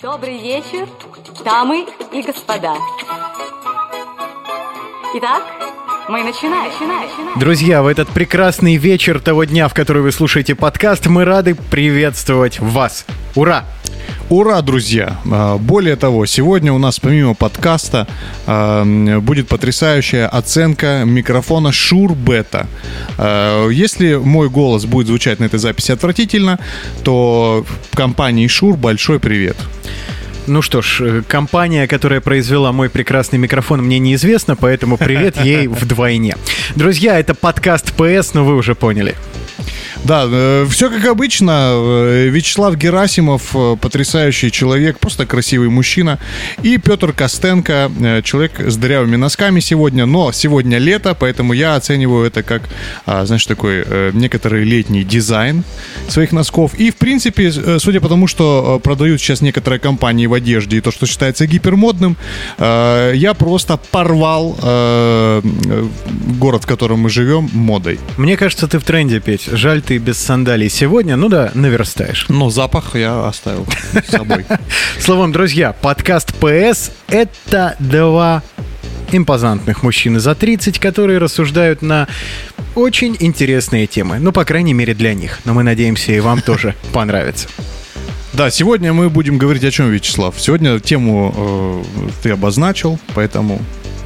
[0.00, 0.86] Добрый вечер,
[1.44, 2.76] дамы и господа.
[5.14, 5.42] Итак,
[6.08, 7.38] мы начинаем, начинаем, начинаем.
[7.40, 12.60] Друзья, в этот прекрасный вечер того дня, в который вы слушаете подкаст, мы рады приветствовать
[12.60, 13.06] вас.
[13.34, 13.64] Ура!
[14.30, 15.16] Ура, друзья!
[15.30, 18.06] А, Более того, сегодня у нас помимо подкаста
[18.46, 18.84] а,
[19.20, 22.66] будет потрясающая оценка микрофона Beta.
[23.16, 26.58] А, Если мой голос будет звучать на этой записи отвратительно,
[27.04, 27.64] то
[27.94, 29.56] компании Shure большой привет.
[30.46, 35.66] Ну что ж, э, компания, которая произвела мой прекрасный микрофон, мне неизвестна, поэтому привет ей
[35.68, 36.36] вдвойне.
[36.74, 39.14] Друзья, это подкаст PS, но вы уже поняли.
[40.04, 40.26] Да,
[40.68, 41.70] все как обычно.
[41.72, 46.18] Э, Вячеслав Герасимов, э, потрясающий человек, просто красивый мужчина.
[46.62, 50.06] И Петр Костенко, э, человек с дырявыми носками сегодня.
[50.06, 52.62] Но сегодня лето, поэтому я оцениваю это как,
[53.06, 55.64] а, знаешь, такой э, некоторый летний дизайн
[56.08, 56.74] своих носков.
[56.74, 60.76] И, в принципе, э, судя по тому, что э, продают сейчас некоторые компании в одежде
[60.76, 62.16] и то, что считается гипермодным,
[62.58, 65.84] э, я просто порвал э, э,
[66.38, 67.98] город, в котором мы живем, модой.
[68.16, 69.48] Мне кажется, ты в тренде, Петь.
[69.52, 72.26] Жаль, ты без сандалий сегодня, ну да, наверстаешь.
[72.28, 74.44] Но запах я оставил с собой.
[75.00, 78.42] Словом, друзья, подкаст PS— это два
[79.12, 82.08] импозантных мужчины за 30, которые рассуждают на
[82.74, 84.18] очень интересные темы.
[84.18, 85.40] Ну, по крайней мере, для них.
[85.44, 87.48] Но мы надеемся, и вам тоже понравится.
[88.32, 90.34] Да, сегодня мы будем говорить о чем, Вячеслав?
[90.38, 93.60] Сегодня тему э, ты обозначил, поэтому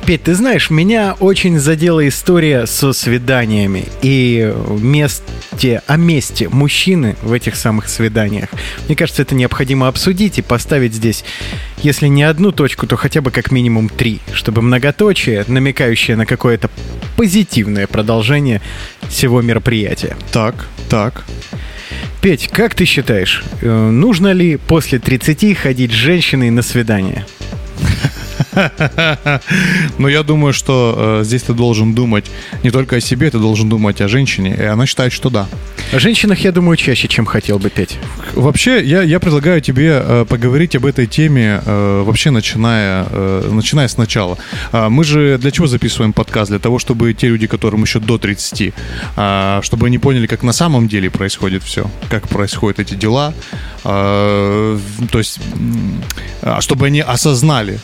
[0.04, 7.32] Петь, ты знаешь, меня очень задела история со свиданиями и месте, о месте мужчины в
[7.32, 8.48] этих самых свиданиях.
[8.86, 11.24] Мне кажется, это необходимо обсудить и поставить здесь,
[11.78, 16.68] если не одну точку, то хотя бы как минимум три, чтобы многоточие, намекающее на какое-то
[17.16, 18.60] позитивное продолжение
[19.08, 20.16] всего мероприятия.
[20.32, 21.24] так, так.
[22.20, 27.24] Петь, как ты считаешь, э, нужно ли после 30 ходить с женщиной на свидание?
[29.98, 32.30] Но я думаю, что э, здесь ты должен думать
[32.62, 35.48] не только о себе, ты должен думать о женщине, и она считает, что да.
[35.92, 37.98] О женщинах, я думаю, чаще, чем хотел бы петь.
[38.34, 43.88] Вообще, я, я предлагаю тебе э, поговорить об этой теме э, вообще начиная, э, начиная
[43.88, 44.38] сначала.
[44.72, 46.50] А, мы же для чего записываем подкаст?
[46.50, 48.72] Для того, чтобы те люди, которым еще до 30,
[49.16, 53.34] а, чтобы они поняли, как на самом деле происходит все, как происходят эти дела.
[53.84, 54.78] А,
[55.10, 55.40] то есть,
[56.42, 57.78] а, чтобы они осознали,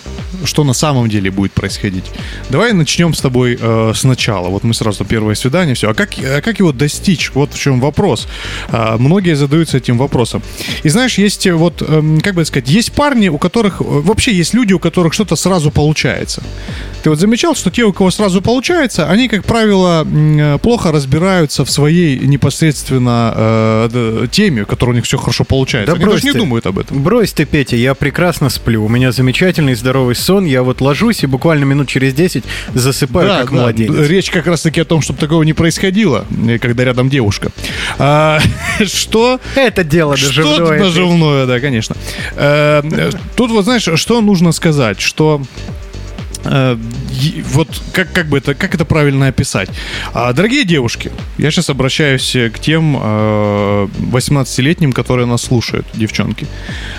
[0.45, 2.05] что на самом деле будет происходить.
[2.51, 4.49] Давай начнем с тобой э, сначала.
[4.49, 5.91] Вот мы сразу первое свидание, все.
[5.91, 7.31] А как, а как его достичь?
[7.35, 8.29] Вот в чем вопрос.
[8.69, 10.43] А, многие задаются этим вопросом.
[10.83, 14.33] И знаешь, есть э, вот, эм, как бы сказать, есть парни, у которых, э, вообще
[14.33, 16.43] есть люди, у которых что-то сразу получается.
[17.03, 21.65] Ты вот замечал, что те, у кого сразу получается, они, как правило, э, плохо разбираются
[21.65, 25.93] в своей непосредственно э, теме, в которой у них все хорошо получается.
[25.95, 27.03] они даже не думают об этом.
[27.03, 28.85] Брось ты, Петя, я прекрасно сплю.
[28.85, 30.45] У меня замечательный здоровый сон.
[30.49, 32.45] Я вот ложусь и буквально минут через 10
[32.75, 34.09] засыпаю, как младенец.
[34.09, 37.51] Речь как раз-таки о том, чтобы такого не происходило, э, когда рядом девушка.
[37.99, 38.41] А,
[38.85, 39.41] что?
[39.55, 40.71] Это дело Что наживное.
[40.71, 40.81] Петь.
[40.81, 41.97] наживное, да, конечно.
[42.37, 42.83] Э,
[43.37, 45.43] Тут вот, знаешь, что нужно сказать, что
[46.45, 49.71] вот как, как бы это, как это правильно описать?
[50.15, 56.47] А, Дорогие девушки, я сейчас обращаюсь э, к тем э, 18-летним, которые нас слушают, девчонки.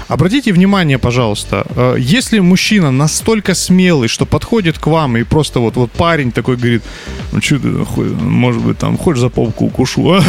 [0.08, 5.76] Обратите внимание, пожалуйста, э, если мужчина настолько смелый, что подходит к вам и просто вот,
[5.76, 6.84] вот парень такой говорит,
[7.32, 10.22] ну что ты, может быть, там, хочешь за попку укушу?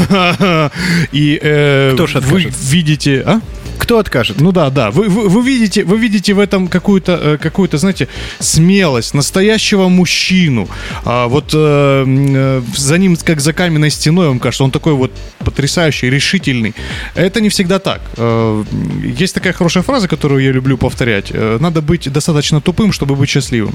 [1.13, 3.23] И э, Кто ж вы видите...
[3.27, 3.41] А?
[3.91, 4.41] Кто откажет?
[4.41, 4.93] Ну да, да.
[4.93, 8.07] Вы, вы, вы видите, вы видите в этом какую-то, э, какую-то, знаете,
[8.39, 10.69] смелость настоящего мужчину.
[11.05, 15.11] А вот э, э, за ним, как за каменной стеной, вам кажется, он такой вот
[15.39, 16.73] потрясающий, решительный.
[17.17, 18.01] Это не всегда так.
[18.17, 18.65] Э,
[19.19, 21.33] Есть такая хорошая фраза, которую я люблю повторять.
[21.61, 23.75] Надо быть достаточно тупым, чтобы быть счастливым.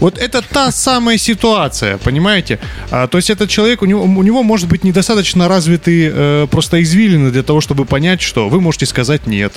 [0.00, 2.58] Вот это та самая ситуация, понимаете?
[2.90, 6.82] А, то есть этот человек, у него, у него может быть недостаточно развитый э, просто
[6.82, 9.51] извилины для того, чтобы понять, что вы можете сказать нет.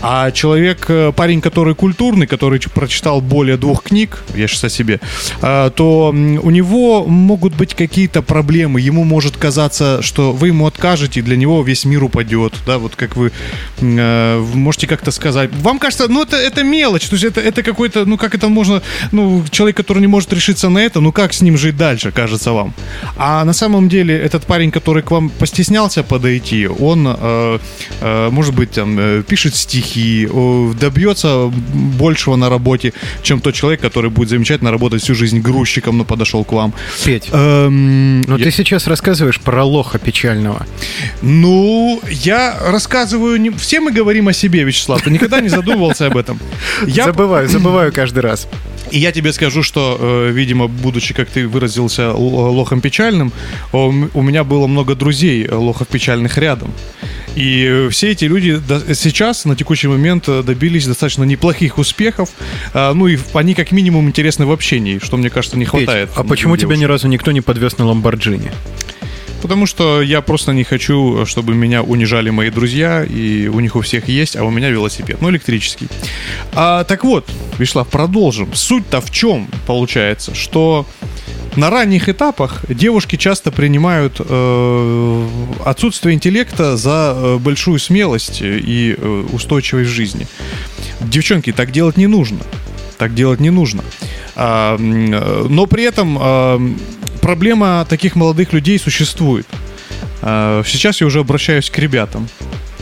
[0.00, 5.00] А человек, э, парень, который культурный, который прочитал более двух книг, я сейчас о себе,
[5.40, 8.80] а, то у него могут быть какие-то проблемы.
[8.80, 12.54] Ему может казаться, что вы ему откажете, и для него весь мир упадет.
[12.66, 13.32] Да, вот как вы
[13.80, 15.50] э, можете как-то сказать.
[15.54, 18.82] Вам кажется, ну это, это мелочь, то есть это, это какой-то, ну как это можно,
[19.12, 22.52] ну человек, который не может решиться на это, ну как с ним жить дальше, кажется
[22.52, 22.74] вам.
[23.16, 27.58] А на самом деле этот парень, который к вам постеснялся подойти, он, э,
[28.00, 30.28] э, может быть, там, э, напишет стихи,
[30.78, 31.50] добьется
[31.98, 32.92] большего на работе,
[33.22, 36.74] чем тот человек, который будет замечательно работать всю жизнь грузчиком, но подошел к вам.
[37.02, 40.66] Петь, Эм, ну я- ты сейчас рассказываешь про лоха печального.
[41.22, 43.40] Ну, я рассказываю...
[43.40, 43.50] Не...
[43.50, 45.00] Все мы говорим о себе, Вячеслав.
[45.00, 46.38] Ты никогда не задумывался об этом.
[46.86, 47.06] Я...
[47.06, 48.48] Забываю, забываю каждый раз.
[48.90, 53.32] И я тебе скажу, что, э, видимо, будучи, как ты выразился, лохом печальным,
[53.72, 56.74] у меня было много друзей лохов печальных рядом.
[57.34, 58.60] И э, все эти люди
[58.94, 62.30] сейчас, на текущий момент, э, добились достаточно неплохих успехов.
[62.74, 66.10] А, Ну и они как минимум интересны в общении, что, мне кажется, не Петь, хватает.
[66.14, 66.88] а почему тебя ни девушек.
[66.88, 68.52] разу никто не подвез на Ламборджини?
[69.42, 73.80] Потому что я просто не хочу, чтобы меня унижали мои друзья, и у них у
[73.80, 75.88] всех есть, а у меня велосипед, ну, электрический.
[76.52, 78.54] А, так вот, Вячеслав, продолжим.
[78.54, 80.86] Суть-то в чем получается, что
[81.56, 85.28] на ранних этапах девушки часто принимают э,
[85.64, 90.26] отсутствие интеллекта за э, большую смелость и э, устойчивость в жизни.
[91.00, 92.38] Девчонки, так делать не нужно.
[92.98, 93.82] Так делать не нужно.
[94.34, 96.60] А, э, но при этом а,
[97.20, 99.46] проблема таких молодых людей существует.
[100.22, 102.28] А, Сейчас я уже обращаюсь к ребятам.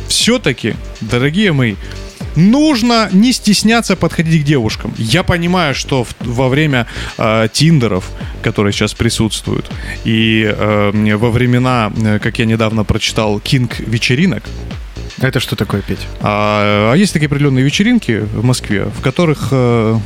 [0.07, 1.75] Все-таки, дорогие мои,
[2.41, 4.95] нужно не стесняться подходить к девушкам.
[4.99, 6.87] Я понимаю, что в- во время
[7.19, 8.11] э, тиндеров,
[8.43, 9.71] которые сейчас присутствуют,
[10.05, 14.43] и э, во времена, э, как я недавно прочитал, кинг вечеринок,
[15.21, 16.07] Это что такое, Петь?
[16.23, 19.99] а, а есть такие определенные вечеринки в Москве, в которых э,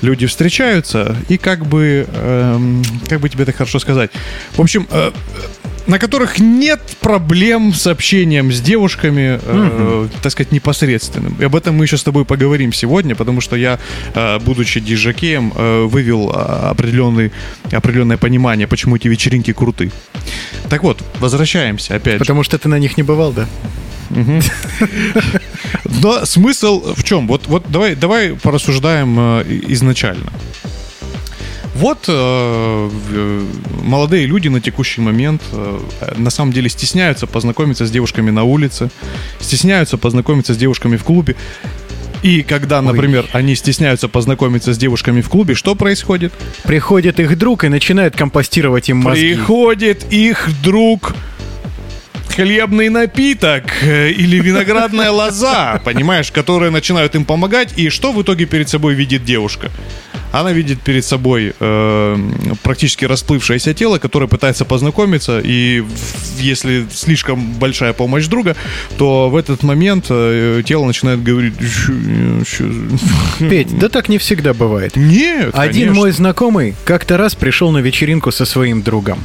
[0.00, 4.10] люди встречаются и как бы, эм, как бы тебе это хорошо сказать,
[4.56, 5.10] в общем, э,
[5.86, 11.36] на которых нет проблем с общением с девушками, э, так сказать, непосредственным.
[11.38, 13.78] И об этом мы еще с тобой поговорим сегодня, потому что я,
[14.14, 17.32] э, будучи диджакеем, э, вывел а, определенный,
[17.72, 19.90] определенное понимание, почему эти вечеринки круты.
[20.68, 22.18] Так вот, возвращаемся опять же.
[22.20, 23.46] Потому что ты на них не бывал, да?
[26.02, 27.26] Но смысл в чем?
[27.26, 30.32] Вот, вот давай, давай порассуждаем э, изначально.
[31.74, 35.78] Вот э, в- молодые люди на текущий момент э,
[36.16, 38.90] на самом деле стесняются познакомиться с девушками на улице,
[39.40, 41.34] стесняются познакомиться с девушками в клубе.
[42.22, 46.32] И когда, например, они стесняются познакомиться с девушками в клубе, что происходит?
[46.62, 49.34] Приходит их друг и начинает компостировать им мозги.
[49.34, 51.14] Приходит их друг
[52.34, 57.74] хлебный напиток э, или виноградная лоза, понимаешь, которые начинают им помогать.
[57.78, 59.70] И что в итоге перед собой видит девушка?
[60.32, 62.16] Она видит перед собой э,
[62.64, 65.84] практически расплывшееся тело, которое пытается познакомиться, и
[66.40, 68.56] если слишком большая помощь друга,
[68.98, 71.54] то в этот момент э, тело начинает говорить...
[71.60, 74.96] «Щ- щ- Петь, да так не всегда бывает.
[74.96, 75.94] Нет, Один конечно.
[75.94, 79.20] мой знакомый как-то раз пришел на вечеринку со своим другом.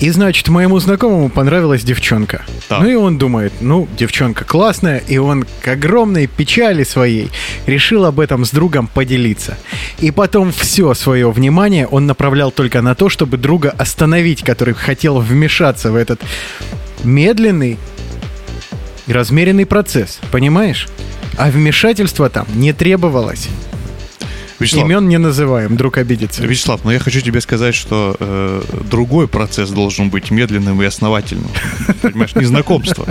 [0.00, 2.31] И, значит, моему знакомому понравилась девчонка.
[2.68, 2.80] Так.
[2.80, 7.30] Ну и он думает, ну, девчонка классная, и он к огромной печали своей
[7.66, 9.56] решил об этом с другом поделиться.
[9.98, 15.18] И потом все свое внимание он направлял только на то, чтобы друга остановить, который хотел
[15.18, 16.20] вмешаться в этот
[17.04, 17.78] медленный
[19.06, 20.88] и размеренный процесс, понимаешь?
[21.36, 23.48] А вмешательства там не требовалось.
[24.62, 26.44] Вячеслав, Имен не называем, друг обидится.
[26.44, 31.50] Вячеслав, но я хочу тебе сказать, что э, другой процесс должен быть медленным и основательным.
[32.02, 33.06] Понимаешь, не знакомство.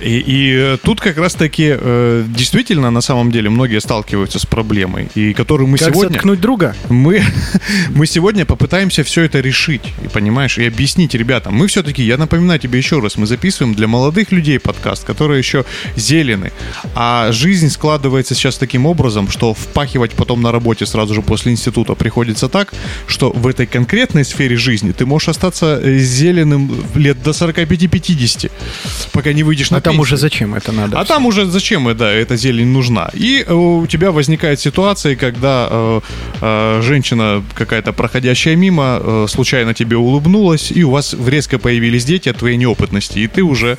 [0.00, 5.08] И, и э, тут как раз-таки э, действительно, на самом деле, многие сталкиваются с проблемой,
[5.14, 6.14] и которую мы Как сегодня...
[6.14, 6.74] заткнуть друга?
[6.88, 7.22] Мы,
[7.90, 11.54] мы сегодня попытаемся все это решить, и понимаешь, и объяснить ребятам.
[11.54, 15.64] Мы все-таки, я напоминаю тебе еще раз, мы записываем для молодых людей подкаст, которые еще
[15.96, 16.52] зелены.
[16.94, 21.94] А жизнь складывается сейчас таким образом, что впахивать потом на работе сразу же после института
[21.94, 22.72] приходится так,
[23.06, 28.50] что в этой конкретной сфере жизни ты можешь остаться э, зеленым лет до 45-50,
[29.12, 30.02] пока не выйдешь на А там пенсию.
[30.02, 30.98] уже зачем это надо?
[31.00, 33.10] А там уже зачем э, да, эта зелень нужна?
[33.14, 36.00] И э, у тебя возникает ситуация, когда э,
[36.40, 42.30] э, женщина какая-то проходящая мимо э, случайно тебе улыбнулась, и у вас резко появились дети
[42.30, 43.76] от твоей неопытности, и ты уже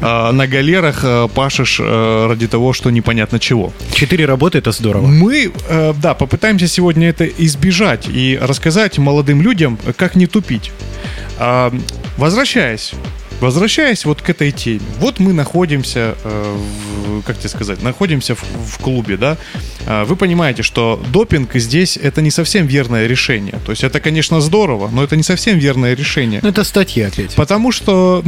[0.00, 3.72] э, на галерах э, пашешь э, ради того, что непонятно чего.
[3.94, 5.06] Четыре работы это здорово.
[5.06, 10.72] Мы, э, да, попытаемся сегодня это избежать и рассказать молодым людям, как не тупить.
[11.38, 11.70] А,
[12.16, 12.92] возвращаясь,
[13.40, 14.80] возвращаясь вот к этой теме.
[14.98, 16.56] Вот мы находимся, э,
[17.06, 19.36] в- как тебе сказать, находимся в, в клубе, да.
[19.86, 23.58] а, вы понимаете, что допинг здесь это не совсем верное решение.
[23.64, 26.40] То есть это, конечно, здорово, но это не совсем верное решение.
[26.42, 27.34] Ну, это статья опять.
[27.34, 28.22] Потому что...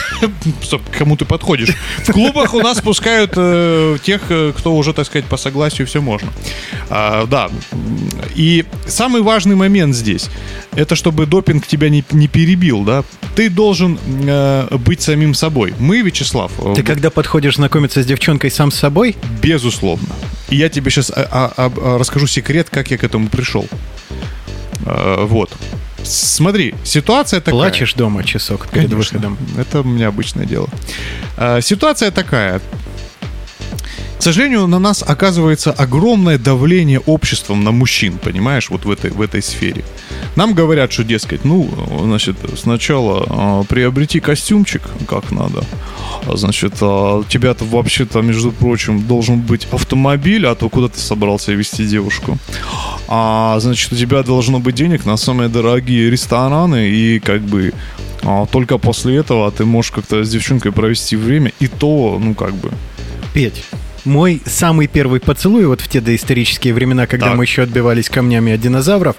[0.62, 1.70] Стоп, к кому ты подходишь?
[1.98, 6.00] В клубах у нас пускают э, тех, э, кто уже, так сказать, по согласию все
[6.00, 6.28] можно.
[6.88, 7.50] А, да.
[8.34, 10.28] И самый важный момент здесь,
[10.74, 13.04] это чтобы допинг тебя не, не перебил, да?
[13.34, 14.41] Ты должен э,
[14.78, 15.74] быть самим собой.
[15.78, 16.52] Мы, Вячеслав...
[16.58, 20.08] э, Ты когда подходишь знакомиться с девчонкой сам с собой, Безусловно.
[20.50, 23.66] И я тебе сейчас расскажу секрет, как я к этому пришел.
[24.86, 25.50] Э, Вот.
[26.04, 27.52] Смотри, ситуация такая.
[27.60, 29.18] плачешь дома часок перед Конечно.
[29.20, 29.38] выходом.
[29.56, 30.68] Это у меня обычное дело.
[31.36, 32.60] Э, Ситуация такая.
[34.22, 39.20] К сожалению, на нас оказывается огромное давление обществом на мужчин, понимаешь, вот в этой, в
[39.20, 39.84] этой сфере.
[40.36, 41.68] Нам говорят, что, дескать, ну,
[42.04, 45.64] значит, сначала э, приобрети костюмчик, как надо.
[46.24, 51.50] А, Значит, у тебя-то вообще-то, между прочим, должен быть автомобиль, а то куда ты собрался
[51.50, 52.38] вести девушку?
[53.08, 57.74] А, значит, у тебя должно быть денег на самые дорогие рестораны, и как бы
[58.52, 62.70] только после этого ты можешь как-то с девчонкой провести время, и то, ну, как бы,
[63.34, 63.64] Петь,
[64.04, 67.36] мой самый первый поцелуй вот в те доисторические времена, когда Так.
[67.36, 69.16] мы еще отбивались камнями от динозавров,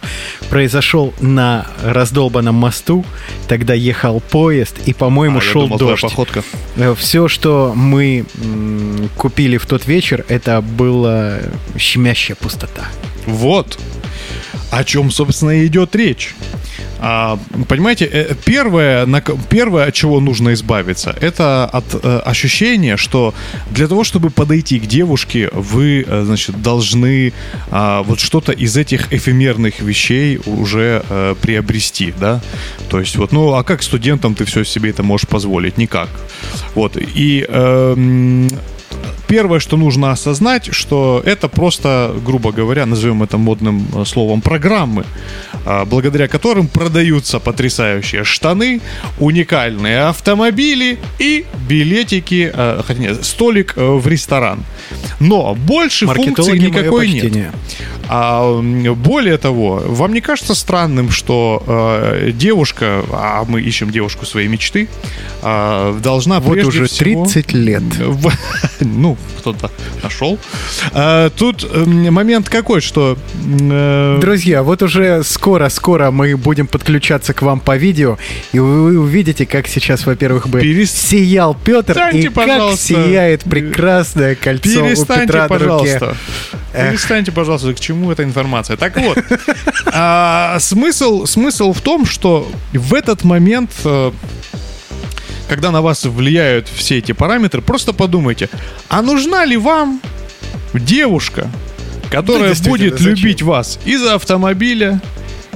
[0.50, 3.06] произошел на раздолбанном мосту.
[3.48, 6.02] Тогда ехал поезд, и, по-моему, а, шел думал, дождь.
[6.02, 6.44] походка.
[6.98, 11.40] Все, что мы м, купили в тот вечер, это была
[11.78, 12.86] щемящая пустота.
[13.26, 13.80] Вот.
[14.72, 16.34] О чем, собственно, и идет речь.
[17.00, 23.34] А, понимаете, э, первое, на первое, от чего нужно избавиться, это от э, ощущения, что
[23.72, 27.34] для того, чтобы подойти к девушке, вы, э, значит, должны
[27.72, 32.42] а, вот что-то из этих эфемерных вещей уже э, приобрести, да?
[32.90, 35.78] То есть вот, ну, а как студентам ты все себе это можешь позволить?
[35.78, 36.10] Никак.
[36.76, 36.98] Вот.
[36.98, 38.50] И эм,
[39.28, 45.06] первое, что нужно осознать, что это просто, грубо говоря, назовем это модным э, словом, программы,
[45.66, 48.82] а, благодаря которым продаются потрясающие штаны,
[49.20, 54.60] уникальные автомобили и билетики, э, хотя нет, столик э, в ресторан.
[55.20, 57.54] Но больше функций никакой нет.
[58.10, 64.48] А более того, вам не кажется странным, что э, девушка, а мы ищем девушку своей
[64.48, 64.90] мечты,
[65.42, 67.84] э, должна Вот прежде уже всего- 30 лет.
[68.94, 69.70] ну, кто-то
[70.02, 70.38] нашел.
[70.94, 73.18] А, тут момент какой, что...
[73.44, 78.18] э, Друзья, вот уже скоро-скоро мы будем подключаться к вам по видео,
[78.52, 82.86] и вы увидите, как сейчас, во-первых, бы Перес- сиял Петр, и Перестаньте, как пожалуйста.
[82.88, 85.60] сияет прекрасное кольцо у Перестаньте, Петра на руке.
[85.60, 86.18] пожалуйста.
[86.74, 88.78] Перестаньте, пожалуйста, к чему эта информация.
[88.78, 89.18] Так вот,
[89.88, 94.12] а, смысл, смысл в том, что в этот момент, э,
[95.48, 98.50] когда на вас влияют все эти параметры, просто подумайте,
[98.90, 100.02] а нужна ли вам
[100.74, 101.50] девушка,
[102.10, 103.16] которая действительно, будет зачем?
[103.16, 105.02] любить вас из-за автомобиля,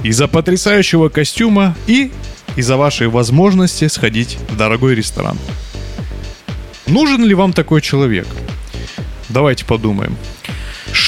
[0.02, 2.10] из-за потрясающего костюма и
[2.56, 5.38] из-за вашей возможности сходить в дорогой ресторан?
[6.86, 8.26] Нужен ли вам такой человек?
[9.28, 10.16] Давайте подумаем.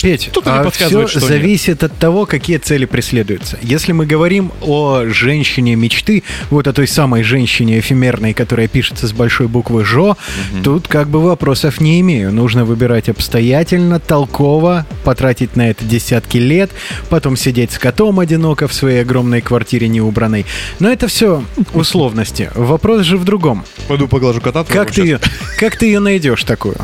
[0.03, 1.41] Петь, мне а подсказывает, все что нет.
[1.41, 3.59] зависит от того, какие цели преследуются.
[3.63, 9.13] Если мы говорим о женщине мечты, вот о той самой женщине эфемерной, которая пишется с
[9.13, 10.17] большой буквы «Жо»,
[10.65, 12.33] тут как бы вопросов не имею.
[12.33, 16.71] Нужно выбирать обстоятельно, толково, потратить на это десятки лет,
[17.09, 20.47] потом сидеть с котом одиноко в своей огромной квартире неубранной.
[20.79, 21.45] Но это все
[21.75, 22.51] условности.
[22.55, 23.65] Вопрос же в другом.
[23.89, 24.65] Пойду поглажу кота.
[24.65, 25.21] Как ты, ее,
[25.59, 26.77] как ты ее найдешь такую?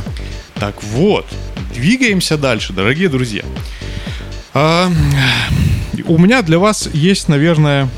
[0.58, 1.26] Так вот,
[1.76, 3.44] двигаемся дальше, дорогие друзья.
[4.54, 4.90] А,
[6.06, 7.88] у меня для вас есть, наверное,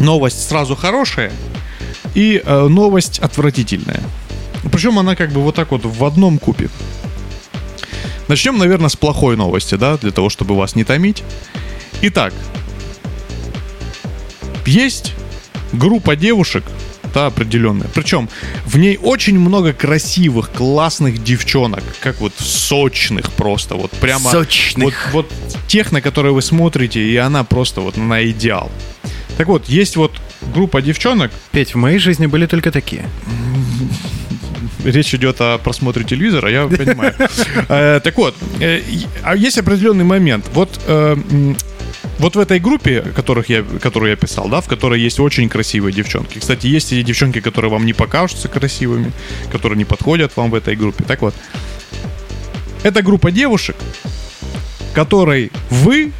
[0.00, 1.30] новость сразу хорошая
[2.14, 4.02] и э, новость отвратительная.
[4.72, 6.68] Причем она как бы вот так вот в одном купе.
[8.26, 11.22] Начнем, наверное, с плохой новости, да, для того, чтобы вас не томить.
[12.02, 12.34] Итак,
[14.66, 15.12] есть
[15.72, 16.64] группа девушек,
[17.14, 17.88] да, определенная.
[17.94, 18.28] Причем
[18.66, 24.30] в ней очень много красивых, классных девчонок, как вот сочных просто, вот прямо.
[24.30, 25.10] Сочных.
[25.12, 28.70] Вот, вот тех, на которые вы смотрите, и она просто вот на идеал.
[29.36, 30.12] Так вот, есть вот
[30.54, 33.04] группа девчонок, Петь, в моей жизни были только такие.
[34.84, 37.14] речь идет о просмотре телевизора, я понимаю.
[37.68, 38.80] Э, Так вот, э,
[39.22, 40.44] а есть определенный момент.
[40.54, 41.16] Вот э,
[42.18, 45.92] вот в этой группе, которых я, которую я писал, да, в которой есть очень красивые
[45.92, 46.38] девчонки.
[46.38, 49.12] Кстати, есть и девчонки, которые вам не покажутся красивыми,
[49.50, 51.04] которые не подходят вам в этой группе.
[51.04, 51.34] Так вот,
[52.82, 53.76] это группа девушек,
[54.94, 56.12] которой вы,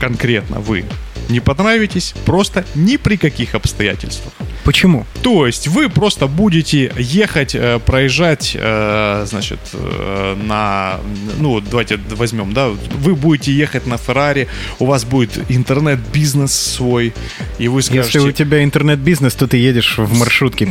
[0.00, 0.84] конкретно вы,
[1.30, 4.32] не понравитесь просто ни при каких обстоятельствах.
[4.64, 5.06] Почему?
[5.22, 11.00] То есть вы просто будете ехать, э, проезжать, э, значит, э, на,
[11.38, 17.14] ну, давайте возьмем, да, вы будете ехать на Феррари, у вас будет интернет-бизнес свой,
[17.58, 18.18] и вы скажете...
[18.18, 20.68] Если у тебя интернет-бизнес, то ты едешь в маршрутке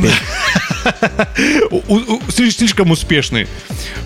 [2.28, 3.46] слишком успешный.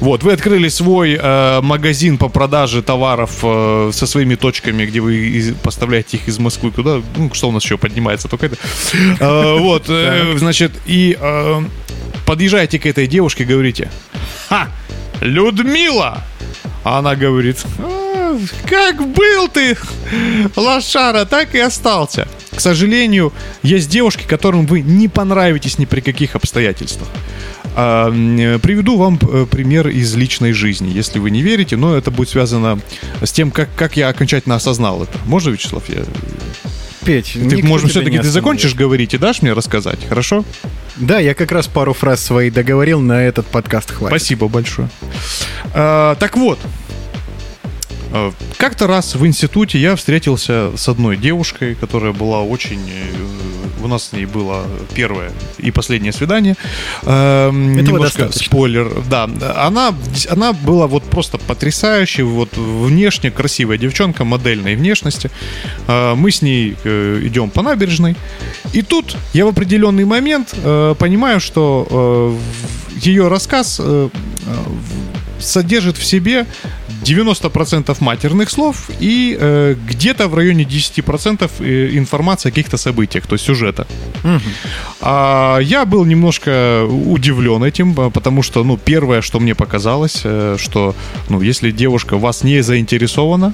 [0.00, 1.18] Вот, вы открыли свой
[1.62, 7.32] магазин по продаже товаров со своими точками, где вы поставляете их из Москвы куда, ну,
[7.32, 8.56] что у нас еще поднимается, только это.
[9.20, 11.62] Э, вот, э, значит, и э,
[12.26, 13.90] подъезжаете к этой девушке, говорите,
[14.48, 14.68] ха,
[15.20, 16.22] Людмила!
[16.84, 19.76] А она говорит, «А, как был ты,
[20.54, 22.28] лошара, так и остался.
[22.54, 23.32] К сожалению,
[23.62, 27.08] есть девушки, которым вы не понравитесь ни при каких обстоятельствах.
[27.76, 28.10] А,
[28.58, 32.78] Приведу вам э, пример из личной жизни, если вы не верите, но это будет связано
[33.22, 35.18] с тем, как, как я окончательно осознал это.
[35.26, 35.88] Можно, Вячеслав?
[35.88, 36.04] Я...
[37.04, 40.42] Петь, Ты, может, все-таки ты закончишь говорить и дашь мне рассказать, хорошо?
[40.96, 44.16] Да, я как раз пару фраз свои договорил, на этот подкаст хватит.
[44.16, 44.88] Спасибо большое.
[45.74, 46.58] А, так вот,
[48.58, 52.80] как-то раз в институте я встретился с одной девушкой, которая была очень...
[52.88, 56.54] э, У нас с ней было первое и последнее свидание.
[57.02, 58.46] А, Немножко достаточно.
[58.46, 59.02] спойлер.
[59.10, 59.94] Да, она,
[60.30, 65.30] она была вот просто потрясающей, вот внешне красивая девчонка, модельной внешности.
[65.88, 68.16] А, Мы с ней э, идем по набережной.
[68.72, 74.08] И тут я в определенный момент э, понимаю, что э, ее рассказ э,
[74.46, 74.54] э,
[75.40, 76.46] содержит в себе
[77.04, 83.34] 90% матерных слов и э, где-то в районе 10% э, информации о каких-то событиях, то
[83.34, 83.86] есть сюжета.
[85.00, 90.56] А я был немножко удивлен этим, а, потому что, ну, первое, что мне показалось, э,
[90.58, 90.94] что,
[91.28, 93.52] ну, если девушка вас не заинтересована,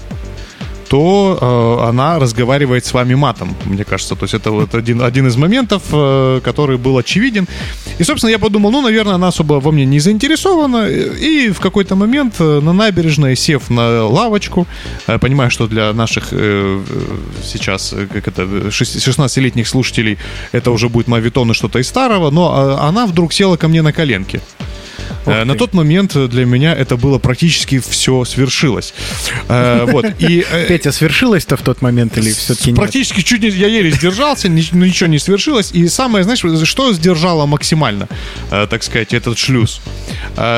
[0.90, 4.16] то э, она разговаривает с вами матом, мне кажется.
[4.16, 7.46] То есть это вот один, один из моментов, э, который был очевиден.
[8.00, 10.88] И, собственно, я подумал, ну, наверное, она особо во мне не заинтересована.
[10.88, 14.66] И в какой-то момент э, на набережной, сев на лавочку,
[15.06, 16.36] э, понимаю, что для наших э,
[16.90, 17.06] э,
[17.44, 20.18] сейчас, э, как это, шесть- 16-летних слушателей
[20.50, 23.92] это уже будет мавитон и что-то из старого, но она вдруг села ко мне на
[23.92, 24.40] коленки.
[25.26, 25.58] Э, На ты.
[25.58, 28.94] тот момент для меня это было практически все свершилось.
[29.48, 30.06] Э, Вот.
[30.18, 32.80] И э, Петя, свершилось-то в тот момент или все-таки нет?
[32.80, 35.72] Практически чуть не, я еле сдержался, но ничего не свершилось.
[35.72, 38.08] И самое, знаешь, что сдержало максимально,
[38.50, 39.80] так сказать, этот шлюз?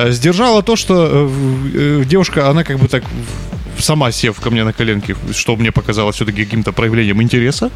[0.09, 1.31] Сдержало то, что
[2.05, 3.05] девушка, она как бы так
[3.79, 7.71] сама сев ко мне на коленки, что мне показалось все-таки каким-то проявлением интереса,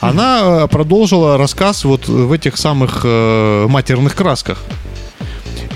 [0.00, 4.62] она э, продолжила рассказ вот в этих самых э, матерных красках.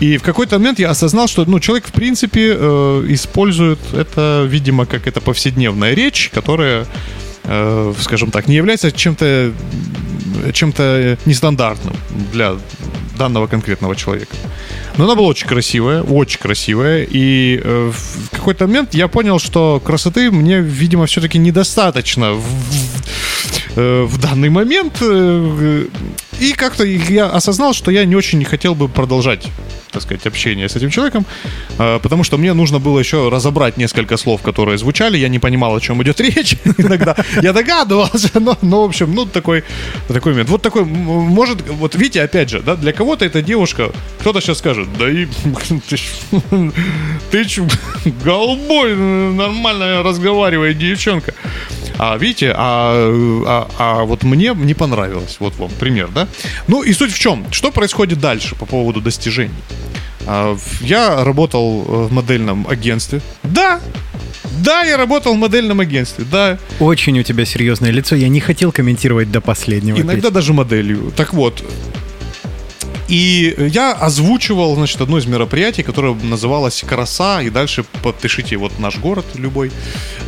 [0.01, 4.87] И в какой-то момент я осознал, что ну, человек, в принципе, э, использует это, видимо,
[4.87, 6.87] как это повседневная речь, которая,
[7.45, 9.53] э, скажем так, не является чем-то
[10.53, 11.95] чем-то нестандартным
[12.33, 12.57] для
[13.17, 14.37] данного конкретного человека.
[14.97, 19.81] Но она была очень красивая, очень красивая, и э, в какой-то момент я понял, что
[19.85, 25.87] красоты мне, видимо, все-таки недостаточно в, в- э, в данный момент, э,
[26.41, 29.49] и как-то я осознал, что я не очень хотел бы продолжать
[29.95, 31.25] так сказать, общение с этим человеком,
[31.79, 35.77] э, потому что мне нужно было еще разобрать несколько слов, которые звучали, я не понимал,
[35.77, 37.15] о чем идет речь иногда.
[37.43, 39.63] Я догадывался, но, но, в общем, ну, такой,
[40.09, 40.51] такой момент.
[40.51, 44.89] Вот такой, может, вот видите, опять же, да, для кого-то эта девушка, кто-то сейчас скажет,
[44.99, 45.27] да и
[45.89, 46.01] ты,
[47.31, 47.47] ты
[48.25, 51.35] голубой, нормально разговаривает девчонка.
[51.97, 52.93] А видите, а,
[53.47, 55.37] а, а вот мне не понравилось.
[55.39, 56.24] Вот вам пример, да?
[56.69, 57.47] Ну и суть в чем?
[57.51, 59.55] Что происходит дальше по поводу достижений?
[60.27, 63.21] А, Я работал э, в модельном агентстве.
[63.43, 63.81] Да,
[64.63, 66.25] да, я работал в модельном агентстве.
[66.31, 68.15] Да, Очень у тебя серьезное лицо.
[68.17, 70.01] Я не хотел комментировать до последнего.
[70.01, 71.13] иногда даже моделью.
[71.17, 71.63] Так вот.
[73.09, 78.99] И я озвучивал, значит, одно из мероприятий, которое называлось «Краса», и дальше подпишите вот наш
[78.99, 79.71] город любой.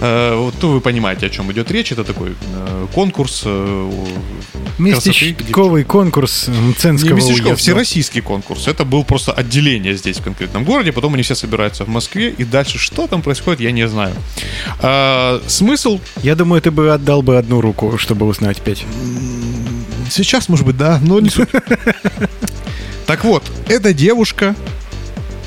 [0.01, 1.93] Э, Вот то вы понимаете, о чем идет речь.
[1.93, 3.91] Это такой э, конкурс э,
[4.77, 7.57] красоты, Местечковый конкурс Не Мценского местечков, уезда.
[7.57, 8.69] всероссийский конкурс.
[8.69, 10.93] Это был просто отделение здесь, в конкретном городе.
[10.93, 12.31] Потом они все собираются в Москве.
[12.37, 14.15] И дальше что там происходит, я не знаю.
[14.81, 18.85] А, смысл Я думаю, ты бы отдал бы одну руку, чтобы узнать, Петь.
[20.11, 21.49] Сейчас, может быть, да, но не суть.
[23.07, 24.55] Так вот, эта девушка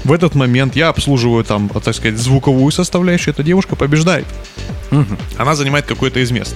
[0.03, 4.25] в этот момент, я обслуживаю там, так сказать, звуковую составляющую, эта девушка побеждает.
[5.37, 6.55] Она занимает какое-то из мест.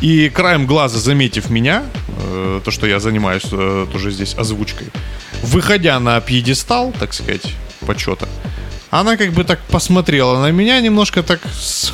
[0.00, 1.84] И краем глаза, заметив меня,
[2.18, 4.88] э, то, что я занимаюсь э, тоже здесь озвучкой,
[5.42, 7.54] выходя на пьедестал, так сказать,
[7.86, 8.28] почета,
[8.90, 11.92] она как бы так посмотрела на меня немножко так с,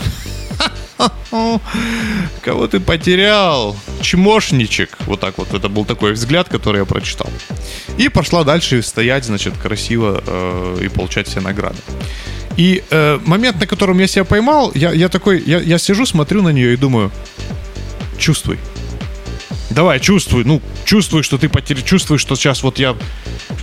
[2.43, 3.77] Кого ты потерял?
[4.01, 4.99] Чмошничек.
[5.07, 5.55] Вот так вот.
[5.55, 7.31] Это был такой взгляд, который я прочитал.
[7.99, 11.79] И пошла дальше стоять, значит, красиво э, и получать все награды.
[12.57, 16.43] И э, момент, на котором я себя поймал, я, я такой, я, я сижу, смотрю
[16.43, 17.11] на нее и думаю,
[18.19, 18.59] чувствуй.
[19.71, 22.97] Давай, чувствуй, ну, чувствуй, что ты потерял, чувствуй, что сейчас вот я,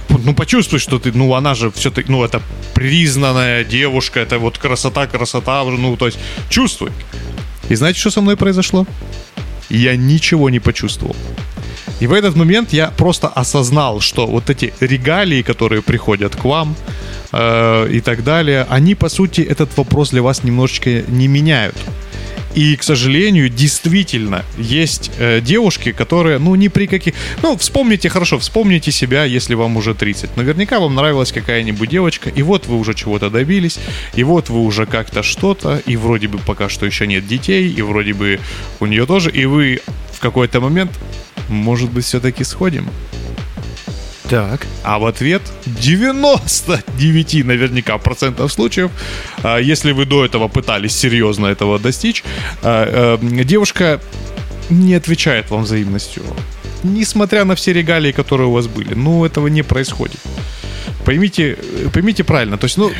[0.10, 2.42] ну, почувствуй, что ты, ну, она же все-таки, ну, это
[2.74, 6.18] признанная девушка, это вот красота, красота, ну, то есть,
[6.50, 6.92] чувствуй.
[7.70, 8.86] И знаете, что со мной произошло?
[9.70, 11.16] Я ничего не почувствовал.
[12.00, 16.76] И в этот момент я просто осознал, что вот эти регалии, которые приходят к вам
[17.32, 21.76] э, и так далее, они, по сути, этот вопрос для вас немножечко не меняют.
[22.58, 27.14] И, к сожалению, действительно есть э, девушки, которые, ну, ни при каких...
[27.44, 30.36] Ну, вспомните, хорошо, вспомните себя, если вам уже 30.
[30.36, 33.78] Наверняка вам нравилась какая-нибудь девочка, и вот вы уже чего-то добились,
[34.16, 37.84] и вот вы уже как-то что-то, и вроде бы пока что еще нет детей, и
[37.84, 38.40] вроде бы
[38.80, 40.90] у нее тоже, и вы в какой-то момент,
[41.50, 42.88] может быть, все-таки сходим.
[44.30, 44.68] Так.
[44.84, 48.92] А в ответ 99 наверняка процентов случаев,
[49.44, 52.24] а, если вы до этого пытались серьезно этого достичь,
[52.62, 54.02] а, а, девушка
[54.70, 56.24] не отвечает вам взаимностью.
[56.84, 58.94] Несмотря на все регалии, которые у вас были.
[58.94, 60.20] Ну, этого не происходит.
[61.06, 61.58] Поймите,
[61.94, 62.58] поймите правильно.
[62.58, 62.92] То есть, ну,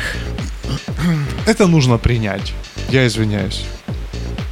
[1.46, 2.54] это нужно принять.
[2.90, 3.64] Я извиняюсь.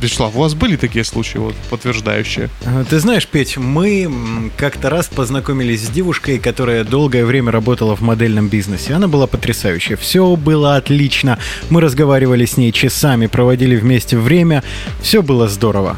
[0.00, 2.50] Вячеслав, у вас были такие случаи, вот, подтверждающие?
[2.66, 8.02] А, ты знаешь, Петь, мы как-то раз познакомились с девушкой, которая долгое время работала в
[8.02, 8.92] модельном бизнесе.
[8.92, 9.96] Она была потрясающая.
[9.96, 11.38] Все было отлично.
[11.70, 14.62] Мы разговаривали с ней часами, проводили вместе время.
[15.00, 15.96] Все было здорово.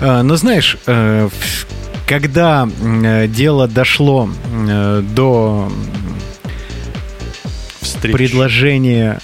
[0.00, 1.28] А, но знаешь, э,
[2.08, 4.30] когда э, дело дошло
[4.68, 5.70] э, до
[7.82, 8.14] Встреч.
[8.14, 9.20] предложения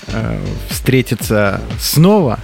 [0.68, 2.38] встретиться снова,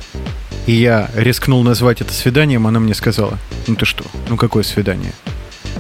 [0.66, 5.12] и я рискнул назвать это свиданием, она мне сказала, ну ты что, ну какое свидание?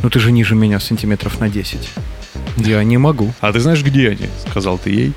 [0.02, 1.88] Ну ты же ниже меня сантиметров на 10.
[2.58, 3.32] Я не могу.
[3.40, 4.28] А ты знаешь, где они?
[4.48, 5.12] Сказал ты ей.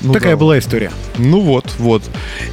[0.00, 0.36] Ну, Такая да.
[0.36, 0.92] была история.
[1.16, 2.02] Ну вот, вот.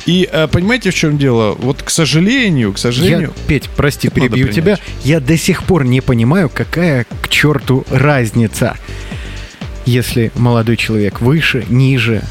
[0.05, 1.53] И э, понимаете, в чем дело?
[1.59, 3.33] Вот, к сожалению, к сожалению...
[3.35, 4.77] Я, Петь, прости, перебью тебя.
[5.03, 8.77] Я до сих пор не понимаю, какая к черту разница,
[9.85, 12.23] если молодой человек выше, ниже,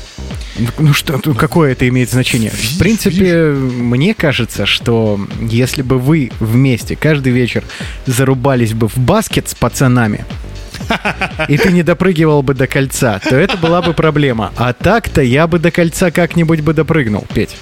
[0.79, 2.51] ну что, какое это имеет значение?
[2.51, 7.65] В принципе, мне кажется, что если бы вы вместе каждый вечер
[8.07, 10.25] зарубались бы в баскет с пацанами,
[11.49, 14.53] и ты не допрыгивал бы до кольца, то это была бы проблема.
[14.57, 17.57] А так-то я бы до кольца как-нибудь бы допрыгнул, Петь.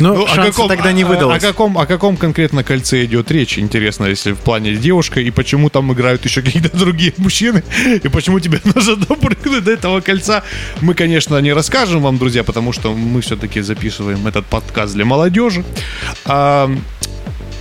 [0.00, 1.42] Но ну, шанса каком, тогда не выдалось.
[1.42, 5.30] О, о, каком, о каком конкретно кольце идет речь, интересно, если в плане девушка, и
[5.30, 7.62] почему там играют еще какие-то другие мужчины,
[8.02, 10.42] и почему тебе нужно допрыгнуть до этого кольца,
[10.80, 15.64] мы, конечно, не расскажем вам, друзья, потому что мы все-таки записываем этот подкаст для молодежи.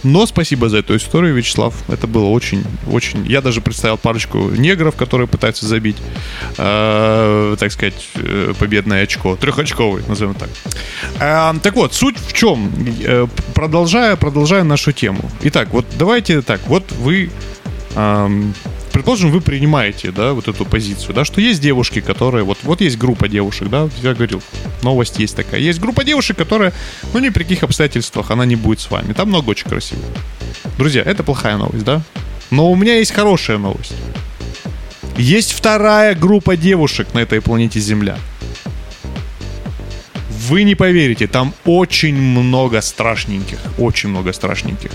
[0.06, 1.74] Но спасибо за эту историю, Вячеслав.
[1.88, 3.26] Это было очень, очень...
[3.26, 5.98] Я даже представил парочку негров, которые пытаются забить,
[6.60, 9.36] э, так сказать, э, победное очко.
[9.36, 10.50] Трехочковый, назовем так.
[11.20, 12.72] Э, так вот, суть в чем?
[13.04, 15.28] Э, продолжая, продолжая нашу тему.
[15.42, 16.62] Итак, вот давайте так.
[16.68, 17.32] Вот вы
[18.96, 22.98] предположим, вы принимаете, да, вот эту позицию, да, что есть девушки, которые, вот, вот есть
[22.98, 24.42] группа девушек, да, я говорил,
[24.84, 25.60] новость есть такая.
[25.60, 26.72] Есть группа девушек, которая,
[27.14, 29.12] ну, ни при каких обстоятельствах она не будет с вами.
[29.12, 30.02] Там много очень красиво.
[30.78, 32.02] Друзья, это плохая новость, да?
[32.52, 33.96] Но у меня есть хорошая новость.
[35.18, 38.18] Есть вторая группа девушек на этой планете Земля.
[40.48, 44.92] Вы не поверите, там очень много страшненьких, очень много страшненьких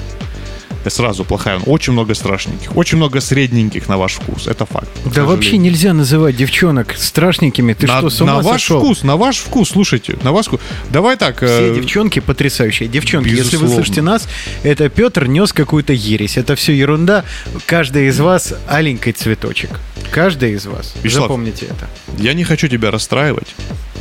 [0.89, 1.59] сразу плохая.
[1.67, 2.77] Очень много страшненьких.
[2.77, 4.47] Очень много средненьких на ваш вкус.
[4.47, 4.89] Это факт.
[5.15, 7.75] Да вообще нельзя называть девчонок страшненькими.
[7.75, 8.81] Ты на, что, с ума На ваш сошел?
[8.81, 10.61] вкус, на ваш вкус, слушайте, на ваш вкус.
[10.91, 11.37] Давай так.
[11.39, 11.75] Все э...
[11.75, 12.89] девчонки потрясающие.
[12.89, 13.47] Девчонки, Безусловно.
[13.53, 14.29] если вы слышите нас,
[14.63, 16.39] это Петр нес какую-то ересь.
[16.39, 17.25] Это все ерунда.
[17.67, 19.71] Каждая из вас аленький цветочек.
[20.11, 20.95] Каждая из вас.
[21.03, 21.89] Вячеслав, Запомните это.
[22.19, 23.55] Я не хочу тебя расстраивать,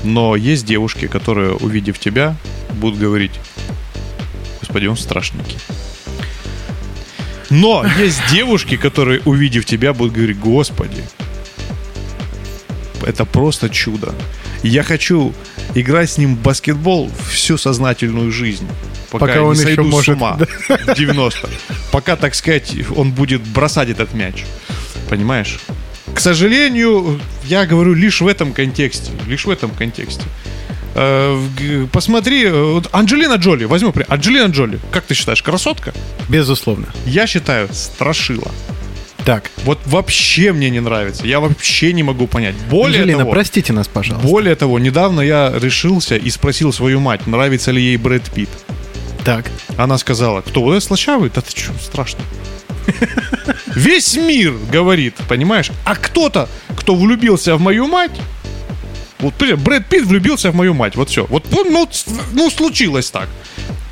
[0.04, 2.36] но есть девушки, которые, увидев тебя,
[2.74, 3.32] будут говорить,
[4.60, 5.58] господи, он страшненький.
[7.50, 11.04] Но есть девушки, которые, увидев тебя, будут говорить, господи,
[13.06, 14.14] это просто чудо.
[14.62, 15.34] Я хочу
[15.74, 18.68] играть с ним в баскетбол всю сознательную жизнь.
[19.12, 20.94] Пока, пока он не сойду еще может, с ума да.
[20.94, 21.50] 90.
[21.92, 24.44] Пока, так сказать, он будет бросать этот мяч.
[25.10, 25.60] Понимаешь?
[26.14, 29.12] К сожалению, я говорю лишь в этом контексте.
[29.28, 30.24] Лишь в этом контексте.
[30.96, 35.94] Э, посмотри, э, Анджелина Джоли, возьму при Анджелина Джоли, как ты считаешь, красотка?
[36.30, 36.88] Безусловно.
[37.06, 38.52] Я считаю, страшила.
[39.26, 41.28] Так, Вот вообще мне не нравится.
[41.28, 42.56] Я вообще не могу понять.
[42.70, 44.28] Более Анжелина, того, простите нас, пожалуйста.
[44.28, 48.50] более того, недавно я решился и спросил свою мать, нравится ли ей Брэд Питт.
[49.24, 49.46] Так,
[49.78, 51.30] Она сказала, кто вот слащавый?
[51.34, 52.22] Да ты что, страшно.
[53.76, 55.72] Весь мир говорит, понимаешь?
[55.86, 58.12] А кто-то, кто влюбился в мою мать,
[59.20, 61.26] вот, Брэд Питт влюбился в мою мать, вот все.
[61.26, 61.88] Вот, ну,
[62.32, 63.28] ну, случилось так.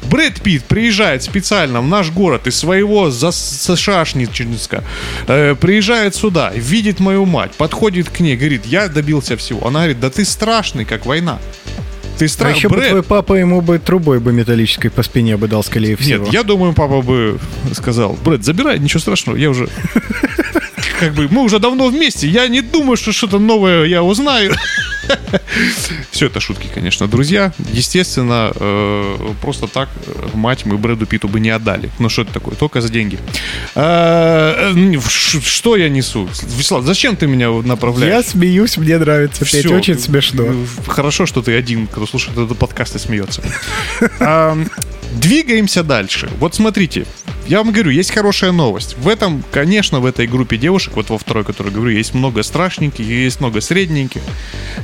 [0.09, 4.83] Брэд Питт приезжает специально в наш город из своего Сашашничинска,
[5.27, 9.67] э, приезжает сюда, видит мою мать, подходит к ней, говорит, я добился всего.
[9.67, 11.39] Она говорит, да ты страшный, как война.
[12.17, 12.57] Ты а страшный.
[12.57, 16.23] еще бы твой папа ему бы трубой бы металлической по спине бы дал, скорее всего.
[16.23, 17.37] Нет, я думаю, папа бы
[17.73, 19.67] сказал, Брэд, забирай, ничего страшного, я уже...
[20.99, 24.53] Как бы, мы уже давно вместе, я не думаю, что что-то новое я узнаю.
[26.11, 27.53] Все это шутки, конечно, друзья.
[27.71, 31.89] Естественно, э, просто так э, мать мы Брэду Питу бы не отдали.
[31.99, 32.55] Ну что это такое?
[32.55, 33.19] Только за деньги.
[33.75, 34.73] Э,
[35.43, 36.27] Что я несу?
[36.57, 38.25] Вячеслав, зачем ты меня Я направляешь?
[38.25, 39.75] смеюсь, мне нравится петь, Всё.
[39.75, 40.45] очень смешно.
[40.87, 43.41] Хорошо, что ты один, кто слушает этот подкаст и смеется.
[45.13, 46.29] Двигаемся дальше.
[46.39, 47.05] Вот смотрите,
[47.47, 48.97] я вам говорю, есть хорошая новость.
[48.97, 53.05] В этом, конечно, в этой группе девушек, вот во второй, которую говорю, есть много страшненьких,
[53.05, 54.21] есть много средненьких,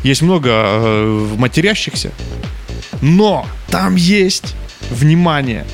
[0.03, 2.11] есть много э, матерящихся.
[3.01, 4.55] Но там есть,
[4.89, 5.65] внимание,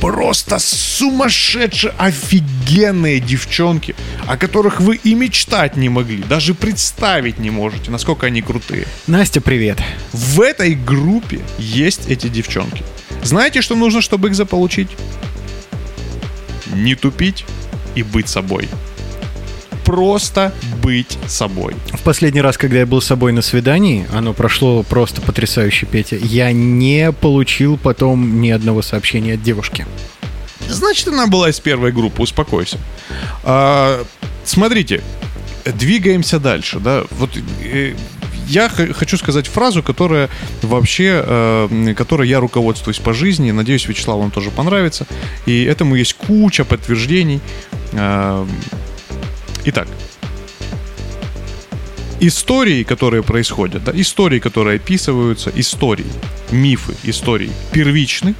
[0.00, 3.94] просто сумасшедшие, офигенные девчонки,
[4.26, 8.86] о которых вы и мечтать не могли, даже представить не можете, насколько они крутые.
[9.06, 9.78] Настя, привет.
[10.12, 12.82] В этой группе есть эти девчонки.
[13.22, 14.88] Знаете, что нужно, чтобы их заполучить?
[16.72, 17.44] Не тупить
[17.94, 18.68] и быть собой.
[19.84, 21.74] Просто быть собой.
[21.92, 26.16] В последний раз, когда я был с собой на свидании, оно прошло просто потрясающе, Петя.
[26.16, 29.86] Я не получил потом ни одного сообщения от девушки.
[30.68, 32.78] Значит, она была из первой группы, успокойся.
[33.42, 34.04] А,
[34.44, 35.02] смотрите,
[35.64, 37.04] двигаемся дальше, да.
[37.10, 37.30] Вот
[37.62, 37.94] э,
[38.46, 40.28] я хочу сказать фразу, которая
[40.62, 43.50] вообще, э, которой я руководствуюсь по жизни.
[43.50, 45.06] Надеюсь, Вячеславу вам тоже понравится.
[45.46, 47.40] И этому есть куча подтверждений.
[47.92, 48.46] Э,
[49.64, 49.86] Итак,
[52.18, 56.10] истории, которые происходят, да, истории, которые описываются, истории,
[56.50, 58.34] мифы, истории первичны,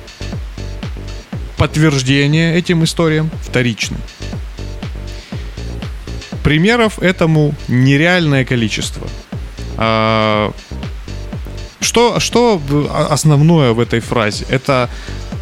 [1.58, 3.98] подтверждение этим историям вторичны.
[6.42, 9.06] Примеров этому нереальное количество.
[9.76, 10.52] А,
[11.80, 14.44] Что, что а- основное в этой фразе?
[14.48, 14.88] Это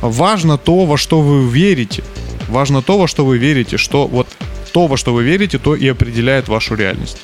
[0.02, 2.02] важно то, во что вы верите.
[2.48, 4.26] Важно то, во что вы верите, что вот
[4.72, 7.18] то, во что вы верите, то и определяет вашу реальность.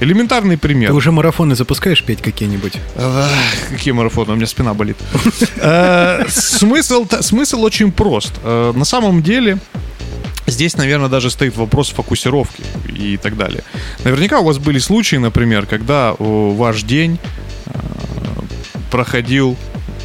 [0.00, 0.90] Элементарный пример.
[0.90, 2.72] Ты уже марафоны запускаешь, Петь, какие-нибудь?
[3.70, 4.96] Какие марафоны, у меня спина болит.
[5.56, 8.32] Э, смысл очень прост.
[8.42, 9.58] Э, На самом деле,
[10.54, 13.62] здесь, наверное, даже стоит вопрос фокусировки и так далее.
[14.04, 17.18] Наверняка у вас были случаи, например, когда о, ваш день
[17.66, 17.70] э,
[18.90, 19.56] проходил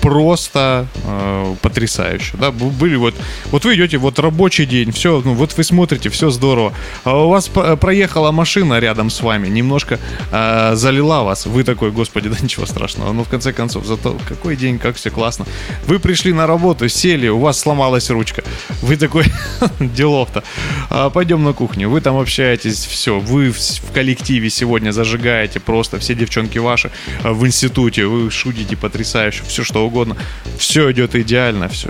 [0.01, 3.15] просто э, потрясающе, да, были вот,
[3.51, 7.29] вот вы идете, вот рабочий день, все, ну вот вы смотрите, все здорово, а у
[7.29, 9.99] вас проехала машина рядом с вами, немножко
[10.31, 14.55] э, залила вас, вы такой, господи, да ничего страшного, но в конце концов, зато какой
[14.55, 15.45] день, как все классно,
[15.87, 18.43] вы пришли на работу, сели, у вас сломалась ручка,
[18.81, 19.25] вы такой,
[19.79, 20.43] делов-то,
[20.89, 25.99] а, пойдем на кухню, вы там общаетесь, все, вы в, в коллективе сегодня зажигаете просто,
[25.99, 26.91] все девчонки ваши
[27.23, 30.15] а, в институте, вы шутите потрясающе, все что угодно,
[30.57, 31.89] все идет идеально, все,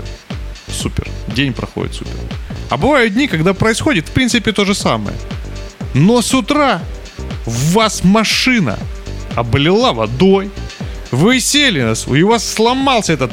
[0.68, 2.12] супер, день проходит супер.
[2.68, 5.16] А бывают дни, когда происходит, в принципе, то же самое.
[5.94, 6.80] Но с утра
[7.46, 8.78] в вас машина
[9.34, 10.50] облила водой,
[11.10, 13.32] вы сели на свой, и у вас сломался этот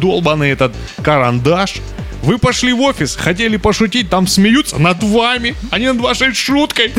[0.00, 1.76] долбанный этот карандаш,
[2.22, 6.92] вы пошли в офис, хотели пошутить, там смеются над вами, а не над вашей шуткой.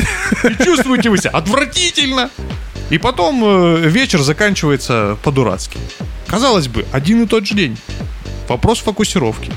[0.44, 2.30] И чувствуете вы себя отвратительно.
[2.90, 5.78] И потом э, вечер заканчивается по-дурацки.
[6.26, 7.76] Казалось бы, один и тот же день.
[8.48, 9.52] Вопрос фокусировки.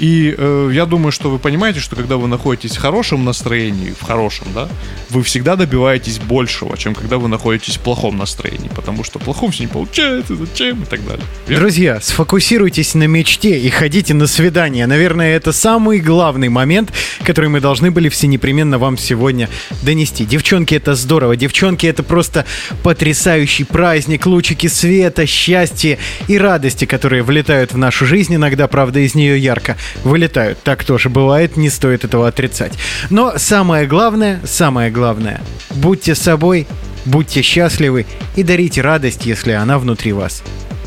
[0.00, 4.02] И э, я думаю, что вы понимаете, что когда вы находитесь в хорошем настроении, в
[4.02, 4.66] хорошем, да,
[5.10, 9.50] вы всегда добиваетесь большего, чем когда вы находитесь в плохом настроении, потому что в плохом
[9.50, 11.24] все не получается, зачем и так далее.
[11.46, 11.64] Верно?
[11.64, 14.86] Друзья, сфокусируйтесь на мечте и ходите на свидание.
[14.86, 19.50] Наверное, это самый главный момент, который мы должны были все непременно вам сегодня
[19.82, 20.24] донести.
[20.24, 21.36] Девчонки, это здорово.
[21.36, 22.46] Девчонки, это просто
[22.82, 28.34] потрясающий праздник, лучики света, счастья и радости, которые влетают в нашу жизнь.
[28.34, 30.62] Иногда, правда, из нее ярко вылетают.
[30.62, 32.72] Так тоже бывает, не стоит этого отрицать.
[33.10, 36.66] Но самое главное, самое главное, будьте собой,
[37.04, 40.42] будьте счастливы и дарите радость, если она внутри вас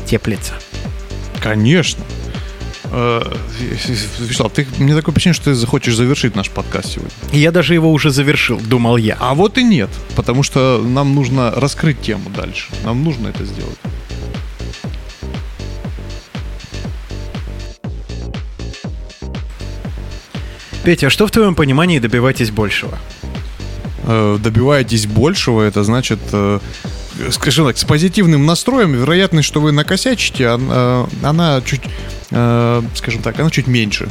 [0.06, 0.54] теплится.
[1.42, 2.02] Конечно.
[2.96, 3.22] Э,
[4.20, 7.10] Вячеслав, ты, мне такое впечатление, что ты захочешь завершить наш подкаст сегодня.
[7.32, 9.16] Я даже его уже завершил, думал я.
[9.20, 12.68] А вот и нет, потому что нам нужно раскрыть тему дальше.
[12.84, 13.78] Нам нужно это сделать.
[20.84, 22.98] Петя, а что в твоем понимании добивайтесь большего?
[24.06, 26.58] Э, добиваетесь большего, это значит, э,
[27.30, 31.80] скажем так, с позитивным настроем, вероятность, что вы накосячите, она, она чуть,
[32.30, 34.10] э, скажем так, она чуть меньше.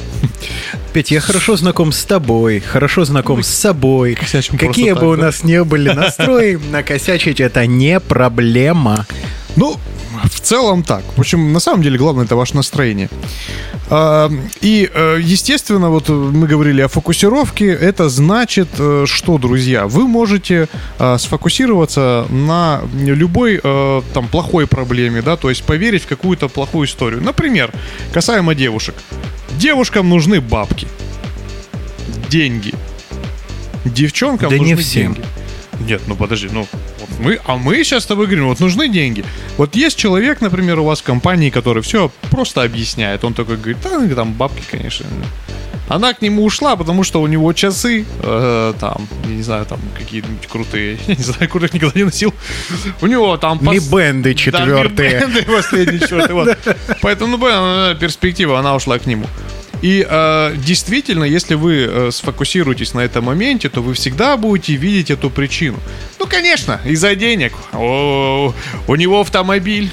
[0.94, 4.16] Петя, я хорошо знаком с тобой, хорошо знаком с собой.
[4.16, 5.26] Какие бы так, у да?
[5.26, 9.06] нас не были настрои, накосячить это не проблема.
[9.56, 9.78] Ну,
[10.24, 11.04] в целом так.
[11.16, 13.10] В общем, на самом деле главное это ваше настроение.
[13.90, 17.68] А, И, э, естественно, вот мы говорили о фокусировке.
[17.68, 20.68] Это значит, э, что, друзья, вы можете
[21.00, 23.62] э, сфокусироваться на любой
[24.14, 27.22] там плохой проблеме, да, то есть поверить в какую-то плохую историю.
[27.22, 27.72] Например,
[28.14, 28.96] касаемо девушек.
[29.58, 30.88] Девушкам нужны бабки,
[32.30, 32.74] деньги.
[33.86, 35.14] Девчонкам Да не нужны всем.
[35.14, 35.28] деньги.
[35.88, 36.68] Нет, ну подожди, ну
[37.20, 39.24] мы, а мы сейчас с тобой говорим, вот нужны деньги.
[39.58, 43.24] Вот есть человек, например, у вас в компании, который все просто объясняет.
[43.24, 45.06] Он такой говорит, да, там бабки, конечно.
[45.90, 49.80] Она к нему ушла, потому что у него часы, э, там, я не знаю, там
[49.98, 52.34] какие-нибудь крутые, я не знаю, крутых никогда не носил.
[53.02, 53.60] У него там...
[53.60, 55.20] пос- Ми-бенды да, четвертые.
[55.20, 56.58] ми-бенды последний четвертый, вот.
[57.02, 59.28] Поэтому, ну, понятно, перспектива, она ушла к нему.
[59.84, 65.12] И э, действительно, если вы э, сфокусируетесь на этом моменте, то вы всегда будете видеть
[65.12, 65.78] эту причину.
[66.20, 67.52] Ну, конечно, из-за денег.
[67.74, 68.54] О,
[68.88, 69.92] у него автомобиль.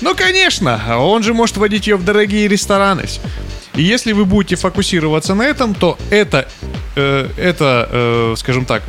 [0.00, 3.06] Ну, конечно, он же может водить ее в дорогие рестораны.
[3.74, 6.48] И если вы будете фокусироваться на этом, то это,
[6.94, 8.84] э, это э, скажем так,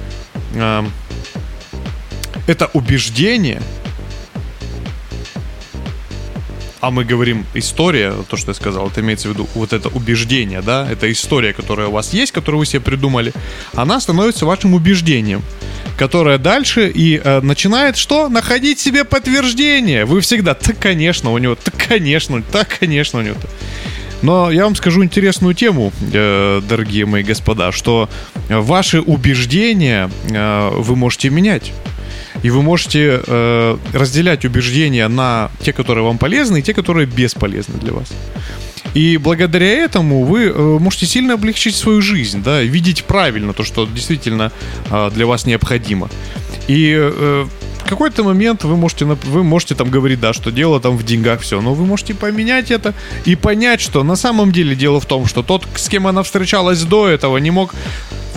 [0.53, 0.83] э,
[2.45, 3.63] это убеждение,
[6.85, 10.61] а мы говорим история, то, что я сказал, это имеется в виду вот это убеждение,
[10.61, 13.33] да, это история, которая у вас есть, которую вы себе придумали,
[13.73, 15.41] она становится вашим убеждением,
[15.97, 18.29] которое дальше и э, начинает что?
[18.29, 20.05] Находить себе подтверждение.
[20.05, 23.37] Вы всегда, так, конечно, у него, так, конечно, так, конечно, у него.
[24.25, 28.09] Но я вам скажу интересную тему, э, дорогие мои господа, что
[28.49, 31.71] ваши убеждения э, вы можете менять.
[32.41, 37.77] И вы можете э, разделять убеждения на те, которые вам полезны, и те, которые бесполезны
[37.79, 38.11] для вас.
[38.95, 44.51] И благодаря этому вы можете сильно облегчить свою жизнь, да, видеть правильно то, что действительно
[45.11, 46.09] для вас необходимо.
[46.67, 47.45] И
[47.85, 51.61] какой-то момент вы можете, вы можете там говорить, да, что дело там в деньгах, все,
[51.61, 52.93] но вы можете поменять это
[53.25, 56.81] и понять, что на самом деле дело в том, что тот, с кем она встречалась
[56.83, 57.73] до этого, не мог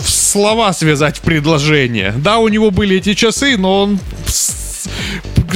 [0.05, 2.13] слова связать в предложение.
[2.17, 3.99] Да, у него были эти часы, но он...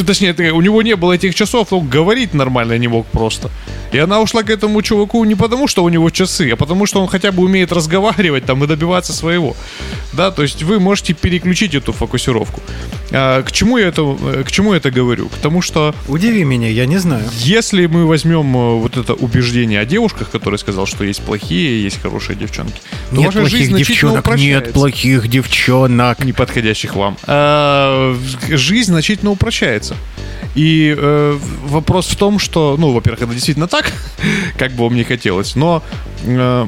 [0.07, 3.51] Точнее, у него не было этих часов, он говорить нормально не мог просто.
[3.93, 7.01] И она ушла к этому чуваку не потому, что у него часы, а потому, что
[7.01, 9.55] он хотя бы умеет разговаривать там и добиваться своего.
[10.15, 12.61] Да, то есть вы можете переключить эту фокусировку.
[13.11, 15.29] А, к чему я это, э, к чему я это говорю?
[15.29, 17.25] К тому, что Удиви меня, я не знаю.
[17.41, 22.01] если мы возьмем э, вот это убеждение о девушках, который сказал, что есть плохие, есть
[22.01, 26.25] хорошие девчонки, то Нет ваша жизнь плохих значительно девчонок, нет плохих девчонок.
[26.25, 27.19] неподходящих вам.
[27.25, 28.17] А,
[28.49, 29.82] жизнь значительно упрощается.
[30.55, 33.93] И э, вопрос в том, что, ну, во-первых, это действительно так,
[34.59, 35.83] как бы вам не хотелось, но
[36.25, 36.67] э,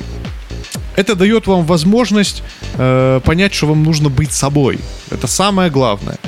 [0.97, 2.43] это дает вам возможность
[2.75, 4.79] э, понять, что вам нужно быть собой.
[5.11, 6.19] Это самое главное.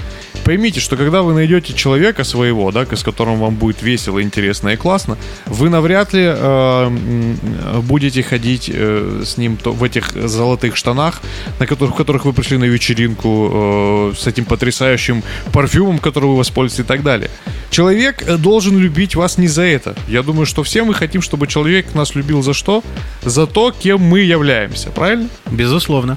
[0.45, 4.77] Поймите, что когда вы найдете человека своего, да, с которым вам будет весело, интересно и
[4.77, 11.21] классно, вы навряд ли э, будете ходить э, с ним то- в этих золотых штанах,
[11.59, 16.37] на которых, в которых вы пришли на вечеринку э, с этим потрясающим парфюмом, который вы
[16.37, 17.29] воспользуетесь и так далее.
[17.71, 19.97] Человек э, должен любить вас не за это.
[20.07, 22.85] Я думаю, что все мы хотим, чтобы человек нас любил за что?
[23.25, 24.56] За то, кем мы являемся,
[24.91, 25.29] правильно?
[25.51, 26.17] Безусловно.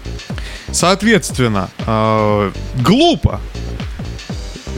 [0.72, 3.40] Соответственно, э, глупо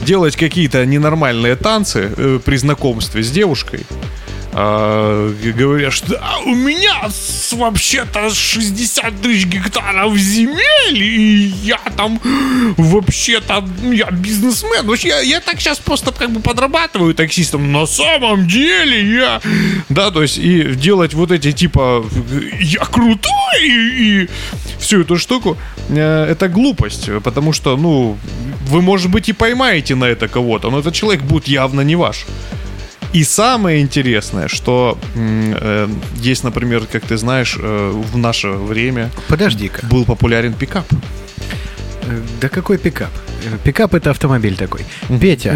[0.04, 3.86] делать какие-то ненормальные танцы э, при знакомстве с девушкой.
[4.52, 7.08] И говоря, что «А, у меня
[7.52, 12.20] вообще-то 60 тысяч гектаров земель, и я там
[12.76, 14.86] вообще-то я бизнесмен.
[14.86, 17.72] Вообще, я, я так сейчас просто как бы подрабатываю таксистом.
[17.72, 19.40] На самом деле я...
[19.88, 22.04] Да, то есть и делать вот эти типа
[22.60, 24.28] я крутой и, и
[24.78, 25.56] всю эту штуку,
[25.88, 28.18] э, это глупость, потому что, ну,
[28.68, 32.26] вы, может быть, и поймаете на это кого-то, но этот человек будет явно не ваш.
[33.12, 39.86] И самое интересное, что э, есть, например, как ты знаешь, э, в наше время Подожди-ка.
[39.86, 40.86] был популярен пикап.
[42.04, 43.10] Э, Да какой пикап?
[43.44, 44.80] Э, Пикап это автомобиль такой.
[45.20, 45.54] Петя,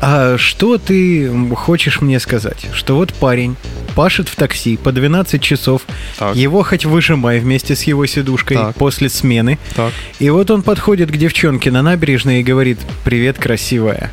[0.00, 2.66] а что ты хочешь мне сказать?
[2.72, 3.56] Что вот парень
[3.96, 5.82] пашет в такси по 12 часов.
[6.16, 6.36] Так.
[6.36, 8.76] Его хоть выжимай вместе с его сидушкой Так.
[8.76, 9.58] после смены.
[9.74, 9.92] Так.
[10.20, 14.12] И вот он подходит к девчонке на набережной и говорит «Привет, красивая».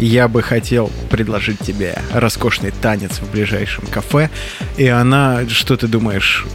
[0.00, 4.30] Я бы хотел предложить тебе роскошный танец в ближайшем кафе.
[4.78, 6.46] И она, что ты думаешь,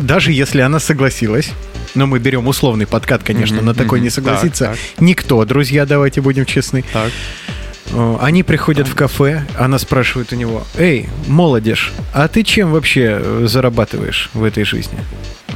[0.00, 1.50] даже если она согласилась,
[1.94, 4.04] но мы берем условный подкат, конечно, Мгм, на такой мгм.
[4.04, 6.84] не согласится Так, никто, друзья, давайте будем честны.
[6.92, 7.10] Так.
[7.92, 13.18] Э, Они приходят в кафе, она спрашивает у него, «Эй, молодежь, а ты чем вообще
[13.20, 14.98] э, зарабатываешь в этой жизни?»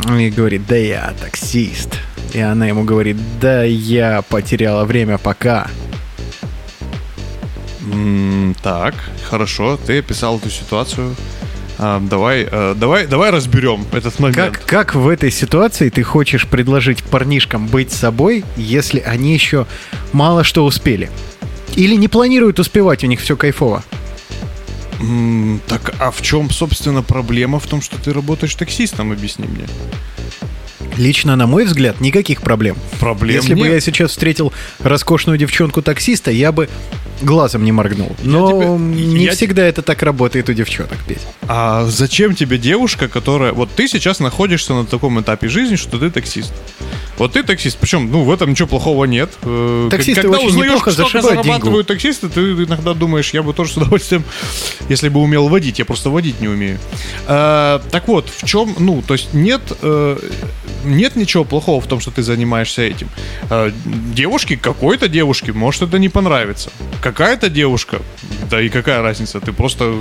[0.09, 1.91] Он ей говорит, «Да я таксист».
[2.33, 5.69] И она ему говорит, «Да я потеряла время пока».
[7.83, 8.95] М, Так,
[9.29, 11.15] хорошо, ты описал эту ситуацию.
[11.79, 14.37] А, давай, э, давай, давай разберем этот момент.
[14.59, 19.67] Как, как в этой ситуации ты хочешь предложить парнишкам быть собой, если они еще
[20.13, 21.11] мало что успели?
[21.75, 23.83] Или не планируют успевать, у них все кайфово?
[25.01, 29.67] М, Так, а в чем, собственно, проблема в том, что ты работаешь таксистом, объясни мне.
[30.97, 32.77] Лично, на мой взгляд, никаких проблем.
[33.01, 33.73] Проблем Если бы нет.
[33.75, 36.69] я сейчас встретил роскошную девчонку-таксиста, я бы
[37.23, 38.15] глазом не моргнул.
[38.23, 38.69] Но тебе-
[39.17, 41.21] не я всегда это так работает у девчонок, Петь.
[41.49, 43.53] А зачем тебе девушка, которая...
[43.53, 46.53] Вот ты сейчас находишься на таком этапе жизни, что ты таксист.
[47.19, 49.31] Вот ты таксист, причем, ну, в этом ничего плохого нет.
[49.43, 53.77] Э, Таксисты Когда очень узнаешь, сколько зарабатывают таксисты, ты иногда думаешь, я бы тоже с
[53.77, 54.25] удовольствием,
[54.89, 55.79] если бы умел водить.
[55.79, 56.79] Я просто водить не умею.
[57.29, 60.19] Э, так вот, в чем, ну, то есть нет, э,
[60.85, 63.09] нет ничего плохого в том, что ты занимаешься этим.
[63.51, 63.71] Э,
[64.15, 66.71] девушке, какой-то девушке, может это не понравится.
[67.01, 68.01] Какая-то девушка,
[68.51, 69.95] да и какая разница, ты просто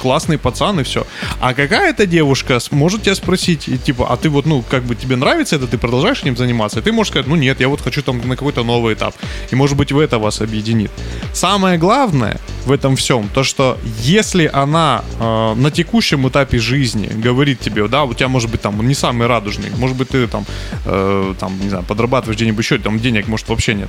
[0.00, 1.06] классный пацан и все.
[1.40, 5.56] А какая-то девушка может тебя спросить, типа, а ты вот, ну, как бы тебе нравится
[5.56, 6.80] это, ты продолжаешь этим заниматься?
[6.80, 9.14] И ты можешь сказать, ну нет, я вот хочу там на какой-то новый этап.
[9.50, 10.90] И может быть в это вас объединит.
[11.32, 17.60] Самое главное в этом всем, то что если она э, на текущем этапе жизни говорит
[17.60, 20.44] тебе, да, у тебя может быть там не самый радужный, может быть ты там,
[20.84, 23.88] э, там не знаю, подрабатываешь где-нибудь еще, там денег может вообще нет.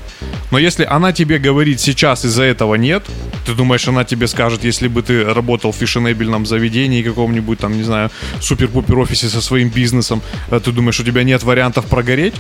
[0.52, 3.04] Но если она тебе говорит сейчас из-за этого нет,
[3.46, 7.84] ты думаешь, она тебе скажет, если бы ты работал в фешенебельном заведении каком-нибудь там, не
[7.84, 8.10] знаю,
[8.42, 12.36] супер-пупер офисе со своим бизнесом, э, ты думаешь, у тебя нет вариантов прогореть?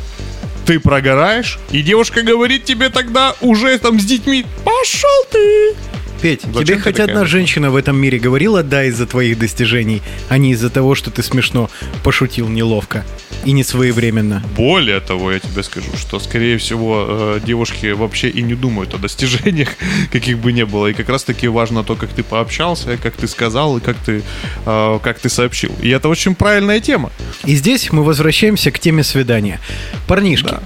[0.66, 5.76] Ты прогораешь, и девушка говорит тебе тогда уже там с детьми, пошел ты!
[6.24, 10.02] Петь, Зачем тебе хоть такая одна женщина в этом мире говорила «да» из-за твоих достижений,
[10.30, 11.70] а не из-за того, что ты смешно
[12.02, 13.04] пошутил неловко
[13.44, 14.42] и не своевременно.
[14.56, 19.00] Более того, я тебе скажу, что, скорее всего, э, девушки вообще и не думают о
[19.00, 19.68] достижениях,
[20.14, 20.88] каких бы ни было.
[20.88, 24.24] И как раз-таки важно то, как ты пообщался, как ты сказал и как ты,
[24.66, 25.74] э, как ты сообщил.
[25.82, 27.12] И это очень правильная тема.
[27.44, 29.60] И здесь мы возвращаемся к теме свидания.
[30.08, 30.64] Парнишки, Да.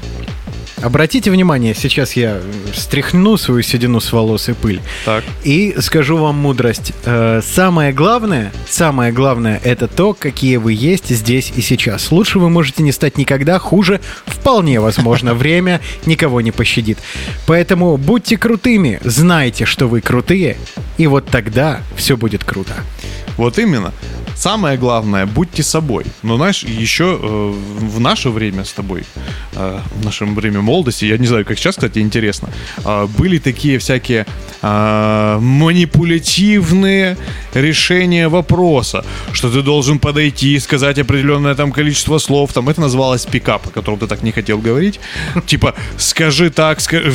[0.82, 2.42] Обратите внимание, сейчас я
[2.74, 4.82] стряхну свою седину с волос и пыль.
[5.06, 5.24] Так.
[5.44, 6.94] И скажу вам мудрость.
[7.06, 12.12] Э, Самое главное, самое главное, это то, какие вы есть здесь и сейчас.
[12.12, 15.34] Лучше вы можете не стать никогда, хуже вполне возможно.
[15.36, 17.00] Время никого не пощадит.
[17.46, 20.58] Поэтому будьте крутыми, знайте, что вы крутые,
[20.98, 22.74] и вот тогда все будет круто.
[23.38, 23.94] Вот именно.
[24.38, 26.06] Самое главное, будьте собой.
[26.24, 29.04] Но знаешь, еще э, в наше время с тобой,
[29.54, 32.50] э, в нашем время молодости, я не знаю, как сейчас, кстати, интересно,
[32.86, 34.28] э, были такие всякие
[34.62, 37.18] э, манипулятивные
[37.56, 43.26] решения вопроса, что ты должен подойти и сказать определенное там количество слов, там это называлось
[43.26, 45.00] пикап, о котором ты так не хотел говорить.
[45.48, 47.12] Типа, скажи так, ска-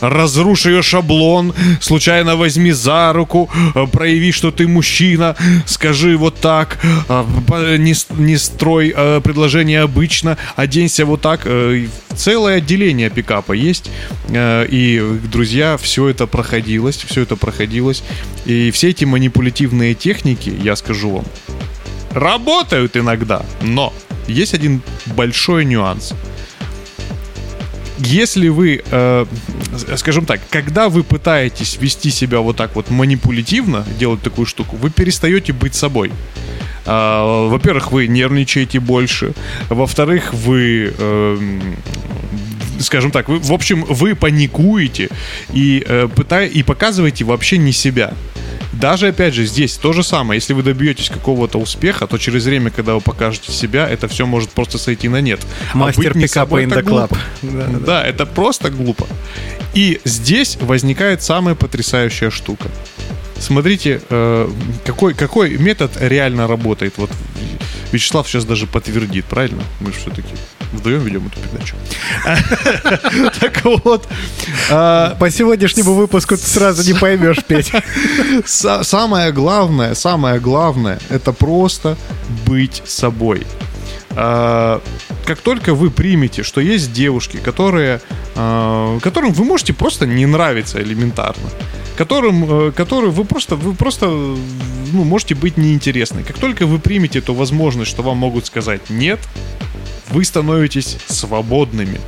[0.00, 5.34] разрушь ее шаблон, случайно возьми за руку, э, прояви, что ты мужчина,
[5.66, 11.42] скажи вот так, э, по- не, не строй э, предложение обычно, оденься вот так.
[11.44, 13.90] э, Целое отделение пикапа есть,
[14.28, 15.00] э, и,
[15.32, 18.02] друзья, все это проходилось, все это проходилось,
[18.44, 21.24] и все эти манипулятивные техники, я скажу вам,
[22.12, 23.92] работают иногда, но
[24.26, 26.14] есть один большой нюанс
[28.00, 29.26] если вы, э,
[29.96, 34.90] скажем так, когда вы пытаетесь вести себя вот так вот манипулятивно, делать такую штуку, вы
[34.90, 36.10] перестаете быть собой.
[36.86, 39.32] А, Во-первых, вы нервничаете больше.
[39.68, 41.76] Во-вторых, вы эм,
[42.80, 45.08] скажем так, вы, в общем, вы паникуете
[45.52, 48.14] и, э, пытай- и показываете вообще не себя.
[48.72, 50.38] Даже, опять же, здесь то же самое.
[50.38, 54.50] Если вы добьетесь какого-то успеха, то через время, когда вы покажете себя, это все может
[54.50, 55.40] просто сойти на нет.
[55.72, 57.08] А Мастер не пикапа in the club.
[57.42, 57.80] глупо.
[57.86, 59.06] Да, это просто глупо.
[59.74, 62.68] И здесь возникает самая потрясающая штука.
[63.38, 64.48] Смотрите, э,
[64.84, 66.94] какой, какой метод реально работает.
[66.96, 67.10] Вот
[67.92, 69.62] Вячеслав сейчас даже подтвердит, правильно?
[69.80, 70.28] Мы все-таки
[70.72, 71.74] Вдвоем ведем эту передачу.
[73.40, 74.06] Так вот.
[74.70, 77.72] а, По сегодняшнему выпуску ты сразу не поймешь, Петь.
[78.44, 81.96] Са- Самое главное, самое главное, это просто
[82.46, 83.46] быть собой.
[84.10, 84.80] А,
[85.26, 88.00] Как только вы примете, что есть девушки, которые,
[88.36, 91.48] а, которым вы можете просто не нравиться элементарно,
[91.96, 96.22] которым, э, которые вы просто, вы просто ну, можете быть неинтересны.
[96.22, 99.18] Как только вы примете эту возможность, что вам могут сказать нет,
[100.10, 102.00] вы становитесь свободными.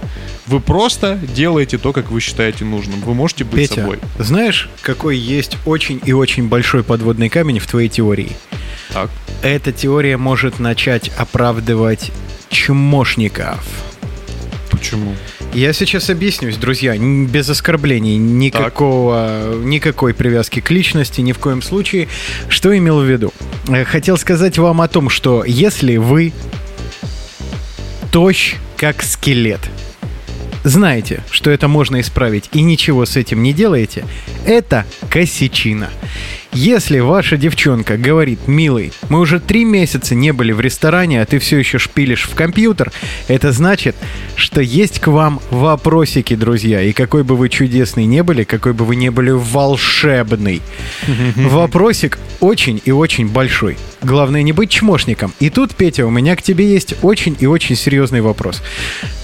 [0.46, 3.00] Вы просто делаете то, как вы считаете нужным.
[3.00, 3.98] Вы можете быть Петя, собой.
[4.18, 8.32] знаешь, какой есть очень и очень большой подводный камень в твоей теории?
[8.92, 9.09] Так.
[9.42, 12.11] Эта теория может начать оправдывать
[12.50, 13.64] чмошников.
[14.70, 15.14] Почему?
[15.55, 22.09] Я сейчас объяснюсь, друзья, без оскорблений, никакого, никакой привязки к личности, ни в коем случае.
[22.48, 23.32] Что имел в виду?
[23.68, 26.32] Э, Хотел сказать вам о том, что если вы
[28.13, 29.61] тощ, как скелет,
[30.65, 34.05] знаете, что это можно исправить и ничего с этим не делаете,
[34.47, 35.89] это косячина.
[36.55, 41.38] Если ваша девчонка говорит, милый, мы уже три месяца не были в ресторане, а ты
[41.38, 42.92] все еще шпилишь в компьютер,
[43.28, 43.96] это значит,
[44.36, 46.82] что есть к вам вопросики, друзья.
[46.82, 50.61] И какой бы вы чудесный не были, какой бы вы не были волшебный,
[51.36, 53.78] вопросик очень и очень большой.
[54.03, 55.32] Главное не быть чмошником.
[55.38, 58.62] И тут, Петя, у меня к тебе есть очень и очень серьезный вопрос.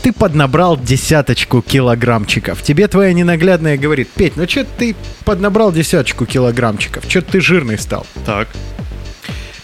[0.02, 2.62] Ты поднабрал десяточку килограммчиков.
[2.62, 7.04] Тебе твоя ненаглядная говорит, Петь, ну что ты поднабрал десяточку килограммчиков?
[7.08, 8.06] Что ты жирный стал?
[8.26, 8.48] Так.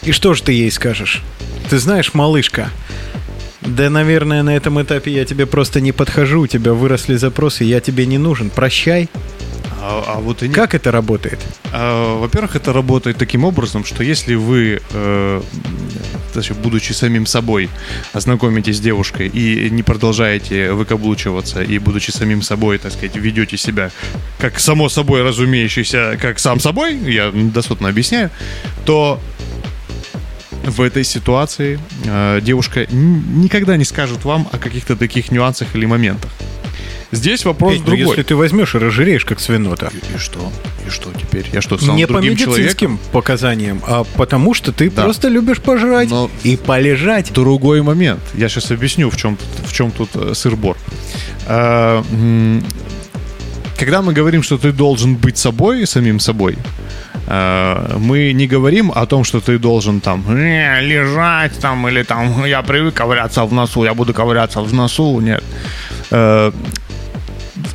[0.02, 1.22] И что же ты ей скажешь?
[1.70, 2.70] Ты знаешь, малышка,
[3.62, 7.80] да, наверное, на этом этапе я тебе просто не подхожу, у тебя выросли запросы, я
[7.80, 8.50] тебе не нужен.
[8.50, 9.09] Прощай.
[9.80, 11.38] А, а вот и не- Как это работает?
[11.72, 15.42] А, Во-первых, это работает таким образом, что если вы, э,
[16.35, 17.70] точнее, будучи самим собой,
[18.12, 23.91] ознакомитесь с девушкой и не продолжаете выкаблучиваться, и будучи самим собой, так сказать, ведете себя
[24.39, 28.30] как само собой разумеющийся, как сам собой, я доступно объясняю,
[28.85, 29.20] то
[30.64, 36.30] в этой ситуации э, девушка никогда не скажет вам о каких-то таких нюансах или моментах.
[37.14, 38.06] Здесь вопрос Петь, ну другой.
[38.06, 39.90] если ты возьмешь и разжиреешь, как свинота.
[39.92, 40.50] И, и что?
[40.86, 41.46] И что теперь?
[41.52, 42.62] Я что, стал не по другим человеком?
[42.64, 45.02] медицинским показаниям, а потому что ты Да.
[45.04, 47.32] просто любишь пожрать Но- и полежать.
[47.32, 48.20] другой момент.
[48.34, 49.36] Я сейчас объясню, в чем,
[49.66, 50.76] в чем тут э, сыр-бор.
[51.46, 52.02] А,
[53.78, 56.56] Когда мы говорим, что ты должен быть собой, самим собой,
[57.26, 62.44] а, мы не говорим о том, что ты должен там «Не, лежать там или там
[62.44, 65.20] я привык ковыряться в носу, я буду ковыряться в носу.
[65.20, 65.42] Нет.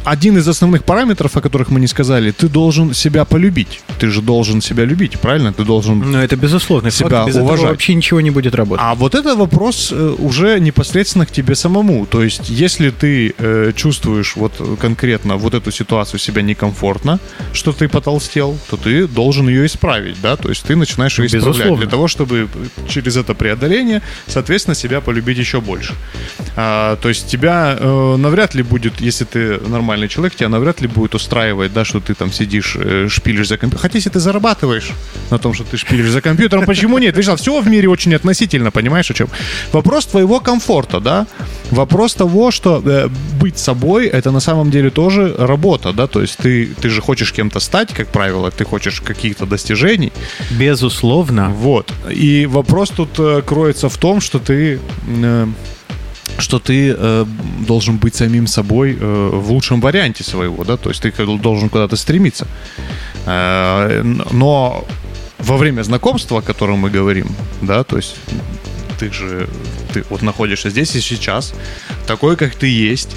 [0.05, 3.81] Один из основных параметров, о которых мы не сказали, ты должен себя полюбить.
[3.99, 5.51] Ты же должен себя любить, правильно?
[5.53, 6.91] Ты должен Ну, это безусловно.
[6.91, 7.69] Себя Факт, без этого уважать.
[7.69, 8.85] вообще ничего не будет работать.
[8.85, 12.05] а вот это вопрос э, уже непосредственно к тебе самому.
[12.05, 17.19] То есть, если ты э, чувствуешь вот конкретно вот эту ситуацию себя некомфортно,
[17.53, 20.35] что ты потолстел, то ты должен ее исправить, да?
[20.35, 21.77] То есть ты начинаешь ее исправлять Безусловно.
[21.77, 22.47] для того, чтобы
[22.87, 25.93] через это преодоление, соответственно, себя полюбить еще больше.
[26.55, 30.87] А, то есть тебя э, навряд ли будет, если ты нормальный человек, тебя навряд ли
[30.87, 33.81] будет устраивать, да, что ты там сидишь, э, шпилишь за компьютером.
[33.81, 34.91] Хотя если ты зарабатываешь
[35.31, 37.17] на том, что ты шпилишь за компьютером, почему нет?
[37.17, 39.29] Видишь, все в мире очень относительно, понимаешь, о чем?
[39.73, 41.25] Вопрос твоего комфорта, да?
[41.71, 43.09] Вопрос того, что э,
[43.41, 46.05] быть собой, это на самом деле тоже работа, да?
[46.05, 50.11] То есть ты, ты же хочешь кем-то стать, как правило, ты хочешь каких-то достижений,
[50.51, 51.49] Безусловно.
[51.49, 51.91] вот.
[52.11, 55.47] И вопрос тут э, кроется в том, что ты э,
[56.39, 57.25] что ты э,
[57.67, 61.95] должен быть самим собой э, в лучшем варианте своего, да, то есть ты должен куда-то
[61.95, 62.47] стремиться.
[63.25, 64.85] Э, но
[65.39, 67.27] во время знакомства, о котором мы говорим,
[67.61, 68.15] да, то есть
[68.99, 69.47] ты же
[69.93, 71.53] ты вот находишься здесь и сейчас,
[72.05, 73.15] такой, как ты есть,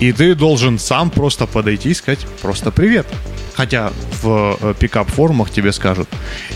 [0.00, 3.06] и ты должен сам просто подойти и сказать просто привет.
[3.54, 3.92] Хотя
[4.22, 6.08] в э, пикап-форумах тебе скажут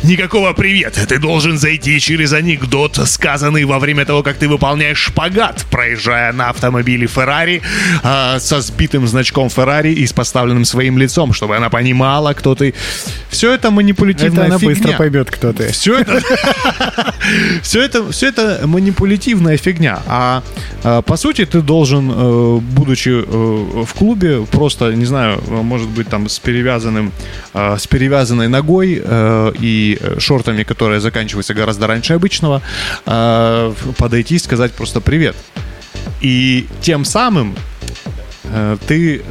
[0.03, 5.64] Никакого привета, ты должен зайти через анекдот, сказанный во время того, как ты выполняешь шпагат,
[5.70, 7.62] проезжая на автомобиле Феррари
[8.03, 12.74] а, со сбитым значком Феррари и с поставленным своим лицом, чтобы она понимала, кто ты.
[13.28, 14.74] Все это манипулятивная Это она фигня.
[14.74, 15.72] быстро поймет, кто ты.
[15.72, 16.22] Все это,
[17.62, 20.01] все это, все это манипулятивная фигня.
[20.07, 20.42] А,
[20.82, 25.88] а, по сути ты должен, э, будучи э, в клубе, просто не знаю, э, может
[25.88, 26.86] быть там с перевязанным,
[27.55, 32.62] э, с перевязанной ногой э, и э, шортами, которые заканчиваются гораздо раньше обычного,
[33.05, 35.37] подойти и сказать просто привет.
[36.20, 37.55] И тем самым
[38.87, 39.22] ты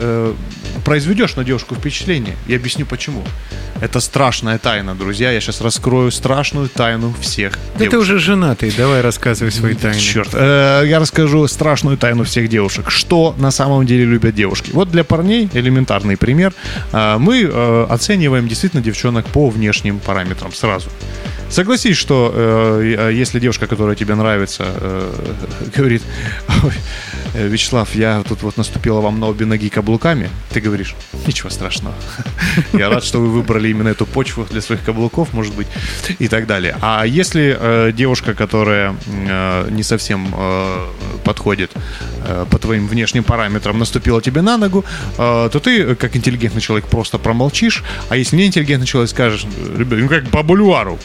[0.86, 2.36] произведешь на девушку впечатление.
[2.48, 3.24] Я объясню почему.
[3.82, 5.32] Это страшная тайна, друзья.
[5.32, 8.00] Я сейчас раскрою страшную тайну всех Да ты девушек.
[8.00, 10.00] уже женатый, давай рассказывай свои тайны.
[10.00, 12.90] Черт, э, я расскажу страшную тайну всех девушек.
[12.90, 14.70] Что на самом деле любят девушки?
[14.72, 16.54] Вот для парней элементарный пример.
[16.94, 20.90] Э, Мы э, оцениваем действительно девчонок по внешним параметрам сразу.
[21.50, 25.12] Согласись, что э, если девушка, которая тебе нравится, э,
[25.76, 26.02] говорит,
[26.64, 26.72] «Ой,
[27.36, 30.96] Вячеслав, я тут вот наступила вам на обе ноги каблуками, ты говоришь,
[31.28, 31.96] ничего страшного.
[32.74, 35.68] Я рад, что вы выбрали именно эту почву для своих каблуков, может быть,
[36.20, 36.78] и так далее.
[36.82, 40.88] А если э, девушка, которая э, не совсем э,
[41.24, 41.72] подходит
[42.26, 44.86] э, по твоим внешним параметрам, наступила тебе на ногу,
[45.18, 47.84] э, то ты, э, как интеллигентный человек, просто промолчишь.
[48.10, 49.46] А если не интеллигентный человек, скажешь,
[49.78, 50.98] ребят, ну как по бульвару.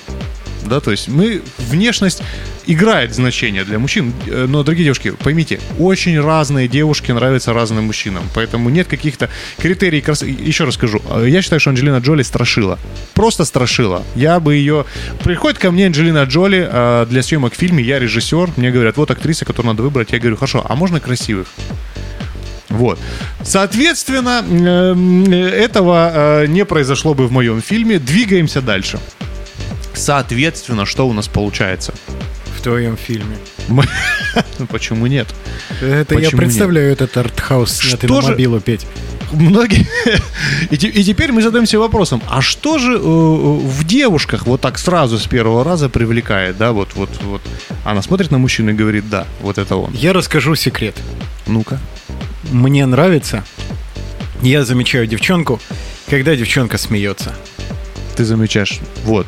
[0.67, 2.23] Да, то есть мы внешность
[2.67, 8.23] играет значение для мужчин, Э, но, дорогие девушки, поймите, очень разные девушки нравятся разным мужчинам,
[8.35, 10.31] поэтому нет каких-то критерий красоты.
[10.31, 12.79] Еще раз скажу, э, я считаю, что Анджелина Джоли страшила,
[13.15, 14.03] просто страшила.
[14.15, 14.85] Я бы ее...
[15.25, 19.11] Приходит ко мне Анджелина Джоли э, для съемок в фильме, я режиссер, мне говорят, вот
[19.11, 21.49] актриса, которую надо выбрать, я говорю, хорошо, а можно красивых?
[22.69, 23.01] Вот.
[23.43, 24.45] Соответственно,
[25.53, 27.99] этого не произошло бы в моем фильме.
[27.99, 29.01] Двигаемся дальше.
[29.95, 31.93] Соответственно, что у нас получается?
[32.57, 33.37] В твоем фильме.
[33.69, 33.85] Мы-
[34.59, 35.27] Ну, Почему нет?
[35.81, 38.87] Это я Почему представляю этот артхаус, снятый Что на же- мобилу, Петь.
[39.33, 39.87] Многие...
[40.71, 45.19] И, и теперь мы задаемся вопросом, а что же э, в девушках вот так сразу
[45.19, 47.41] с первого раза привлекает, да, вот, вот, вот.
[47.85, 49.93] Она смотрит на мужчину и говорит, да, вот это он.
[49.95, 50.97] Я расскажу секрет.
[51.47, 51.79] Ну-ка.
[52.51, 53.45] Мне нравится,
[54.43, 55.61] я замечаю девчонку,
[56.09, 57.33] когда девчонка смеется.
[58.17, 59.27] Ты замечаешь, вот,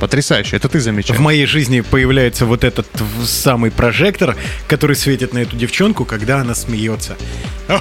[0.00, 1.18] потрясающе, это ты замечаешь.
[1.18, 2.86] В моей жизни появляется вот этот
[3.24, 4.36] самый прожектор,
[4.68, 7.16] который светит на эту девчонку, когда она смеется.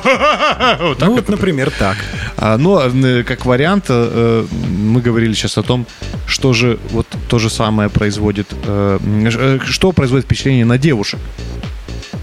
[0.80, 1.98] Вот ну вот, например, так.
[2.38, 5.86] А, Но э, как вариант э, мы говорили сейчас о том,
[6.28, 11.20] что же вот то же самое производит, э, э, что производит впечатление на девушек.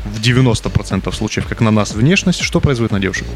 [0.04, 3.26] В 90% случаев, как на нас внешность, что производит на девушек?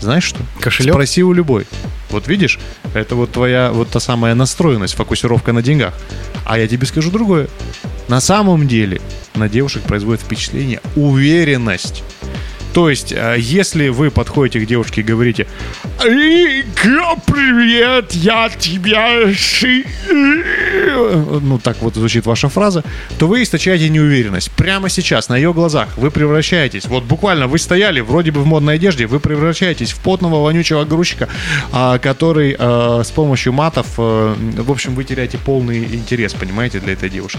[0.00, 0.38] Знаешь что?
[0.60, 0.94] Кошелек?
[0.94, 1.66] Спроси у любой.
[2.14, 2.60] Вот видишь,
[2.94, 5.94] это вот твоя вот та самая настроенность, фокусировка на деньгах.
[6.46, 7.48] А я тебе скажу другое.
[8.06, 9.00] На самом деле
[9.34, 12.04] на девушек производит впечатление уверенность.
[12.74, 15.46] То есть, э, если вы подходите к девушке и говорите
[16.00, 19.84] «Ика, привет, я тебя ши...»
[21.42, 22.82] Ну, так вот звучит ваша фраза,
[23.18, 24.50] то вы источаете неуверенность.
[24.50, 28.74] Прямо сейчас, на ее глазах, вы превращаетесь, вот буквально вы стояли вроде бы в модной
[28.74, 31.28] одежде, вы превращаетесь в потного вонючего грузчика,
[31.72, 36.94] а, который э, с помощью матов, э, в общем, вы теряете полный интерес, понимаете, для
[36.94, 37.38] этой девушки.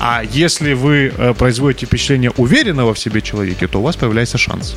[0.00, 4.74] А если вы э, производите впечатление уверенного в себе человека, то у вас появляется шанс.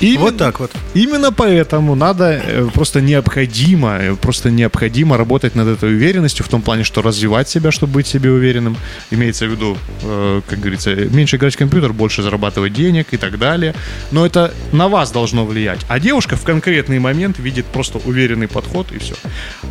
[0.00, 0.70] Именно- Вот так вот.
[0.94, 6.62] Именно поэтому надо э, просто необходимо, э, просто необходимо работать над этой уверенностью в том
[6.62, 8.76] плане, что развивать себя, чтобы быть себе уверенным.
[9.10, 13.38] Имеется в виду, э, как говорится, меньше играть в компьютер, больше зарабатывать денег и так
[13.38, 13.74] далее.
[14.10, 15.80] Но это на вас должно влиять.
[15.88, 19.14] А девушка в конкретный момент видит просто уверенный подход и все.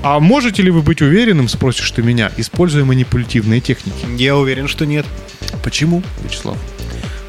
[0.04, 4.06] А можете ли вы быть уверенным, спросишь ты меня, используя манипулятивные техники?
[4.18, 5.06] Я уверен, что нет.
[5.64, 6.58] Почему, Вячеслав?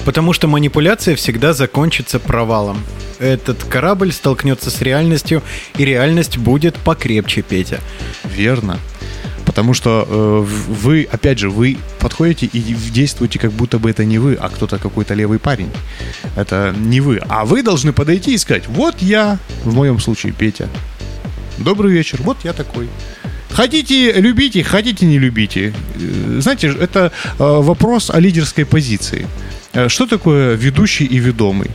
[0.05, 2.83] Потому что манипуляция всегда закончится провалом.
[3.19, 5.43] Этот корабль столкнется с реальностью,
[5.79, 7.81] и реальность будет покрепче, Петя.
[8.25, 8.79] Верно.
[9.47, 14.19] Потому что э, вы, опять же, вы подходите и действуете, как будто бы это не
[14.19, 15.71] вы, а кто-то какой-то левый парень.
[16.35, 17.21] Это не вы.
[17.29, 20.69] А вы должны подойти и сказать, вот я, в моем случае Петя.
[21.59, 22.89] Добрый вечер, вот я такой.
[23.51, 25.73] Хотите любите, хотите не любите.
[25.95, 29.27] Э, Знаете, это э, вопрос о лидерской позиции.
[29.75, 31.71] Э, Что такое ведущий и ведомый?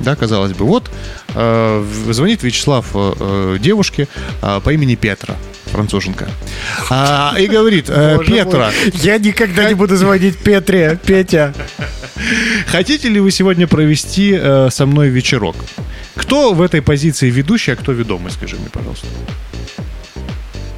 [0.00, 0.64] Да, казалось бы.
[0.64, 0.90] Вот
[1.34, 4.06] э, звонит Вячеслав э, э, девушке
[4.42, 5.34] э, по имени Петра,
[5.66, 6.28] француженка.
[6.88, 11.52] А, и говорит, э, Петра, мой, Я никогда не буду звонить Петре, Петя.
[12.68, 15.56] хотите ли вы сегодня провести э, со мной вечерок?
[16.14, 19.06] Кто в этой позиции ведущий, а кто ведомый, скажи мне, пожалуйста.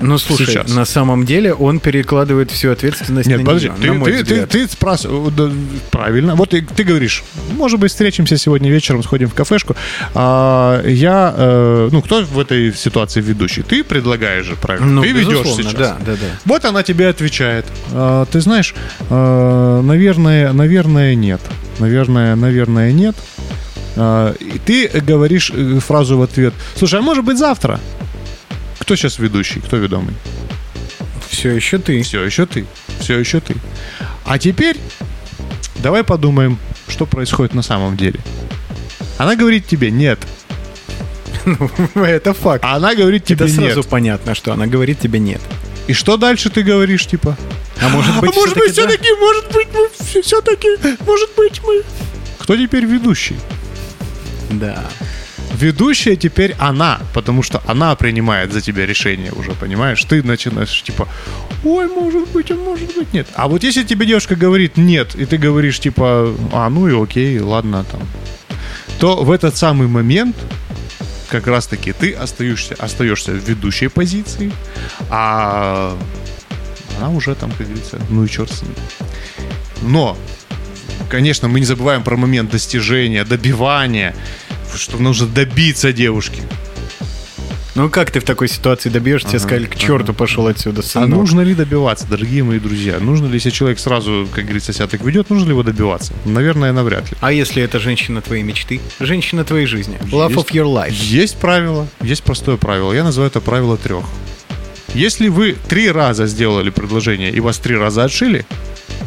[0.01, 0.74] Ну, слушай, Сейчас.
[0.74, 4.18] на самом деле он перекладывает всю ответственность Нет, на подожди, нее, ты, на мой ты,
[4.18, 4.48] ты, взгляд.
[4.48, 5.51] ты спрашиваешь, да,
[5.90, 7.22] правильно, вот ты, ты говоришь,
[7.53, 9.76] может быть, встретимся сегодня вечером, сходим в кафешку,
[10.14, 13.62] а, я, э, ну, кто в этой ситуации ведущий?
[13.62, 15.74] Ты предлагаешь же, правильно, Ну, ты ведешь сейчас.
[15.74, 16.26] Да, да, да.
[16.46, 17.66] Вот она тебе отвечает.
[17.92, 18.74] «А, Ты знаешь,
[19.11, 21.40] а, наверное, наверное, нет.
[21.78, 23.16] Наверное, наверное, нет.
[23.96, 26.55] А, И ты говоришь э, фразу в ответ.
[26.76, 27.80] Слушай, а может быть завтра?
[28.91, 29.61] Кто сейчас ведущий?
[29.61, 30.14] Кто ведомый?
[31.28, 32.03] Все еще ты.
[32.03, 32.66] Все еще ты.
[32.99, 33.55] Все еще ты.
[34.24, 34.76] А теперь
[35.76, 38.18] давай подумаем, что происходит на самом деле.
[39.16, 40.18] Она говорит тебе нет.
[41.95, 42.64] Это факт.
[42.64, 43.86] А она говорит тебе Это сразу нет.
[43.86, 45.41] понятно, что она говорит тебе нет.
[45.86, 47.38] И что дальше ты говоришь, типа?
[47.80, 49.14] А может быть, а может быть, всё-таки да?
[49.14, 50.68] все-таки, может быть, мы все-таки,
[51.07, 51.84] может быть, мы...
[52.41, 53.36] Кто теперь ведущий?
[54.51, 54.82] Да.
[55.61, 60.03] Ведущая теперь она, потому что она принимает за тебя решение уже, понимаешь?
[60.05, 61.07] Ты начинаешь типа,
[61.65, 63.27] ой, может быть, а может быть, нет.
[63.35, 67.39] А вот если тебе девушка говорит нет, и ты говоришь типа, а, ну и окей,
[67.41, 68.01] ладно там,
[68.99, 70.35] то в этот самый момент
[71.29, 74.51] как раз-таки ты остаешься, остаешься в ведущей позиции,
[75.11, 75.95] а
[76.99, 78.75] она уже там, как говорится, ну и черт с ним.
[79.83, 80.17] Но,
[81.11, 84.15] конечно, мы не забываем про момент достижения, добивания,
[84.77, 86.43] что нужно добиться девушки.
[87.77, 89.29] Ну как ты в такой ситуации добьешься?
[89.29, 91.09] Тебе сказали, к черту пошел отсюда, А сынок.
[91.11, 92.99] нужно ли добиваться, дорогие мои друзья?
[92.99, 96.12] Нужно ли, если человек сразу, как говорится, себя так ведет, нужно ли его добиваться?
[96.25, 97.16] Наверное, навряд ли.
[97.21, 98.81] А если это женщина твоей мечты?
[98.99, 99.99] Женщина твоей жизни.
[100.11, 100.91] Love of Есть- your life.
[100.93, 102.93] Есть правило, есть простое правило.
[102.93, 104.05] Я называю это правило трех.
[104.93, 108.45] Если вы три раза сделали предложение и вас три раза отшили,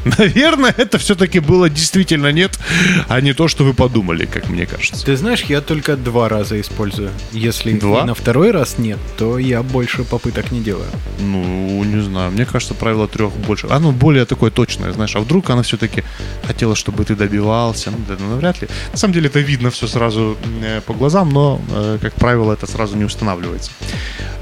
[0.17, 2.59] наверное, это все-таки было действительно нет,
[3.07, 5.05] а не то, что вы подумали, как мне кажется.
[5.05, 7.09] Ты знаешь, я только два раза использую.
[7.31, 8.05] Если Два?
[8.05, 10.87] на второй раз нет, то я больше попыток не делаю.
[11.19, 13.67] Ну, не знаю, мне кажется, правило трех больше.
[13.69, 15.15] Оно более такое точное, знаешь.
[15.15, 16.03] А вдруг она все-таки
[16.45, 17.91] хотела, чтобы ты добивался?
[17.91, 18.67] Ну, да, ну, навряд ли.
[18.91, 22.67] На самом деле это видно все сразу э, по глазам, но, э, как правило, это
[22.67, 23.71] сразу не устанавливается.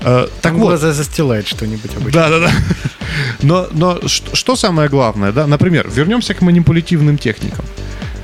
[0.02, 2.12] Э, так Так вот, глаза застилает что-нибудь обычно.
[2.12, 2.52] Да, да, да.
[3.42, 5.48] Но, но что, что самое главное, да?
[5.48, 7.66] Например, вернемся к манипулятивным техникам.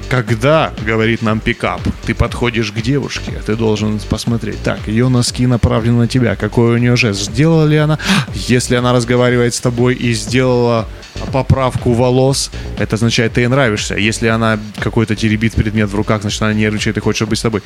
[0.10, 5.98] Когда, говорит нам пикап, ты подходишь к девушке, ты должен посмотреть, так, ее носки направлены
[5.98, 8.00] на тебя, какой у нее жест, сделала ли она,
[8.34, 10.88] если она разговаривает с тобой и сделала
[11.34, 13.96] поправку волос, это означает, ты ей нравишься.
[13.96, 17.62] Если она какой-то теребит предмет в руках, значит, она нервничает и хочет быть с тобой.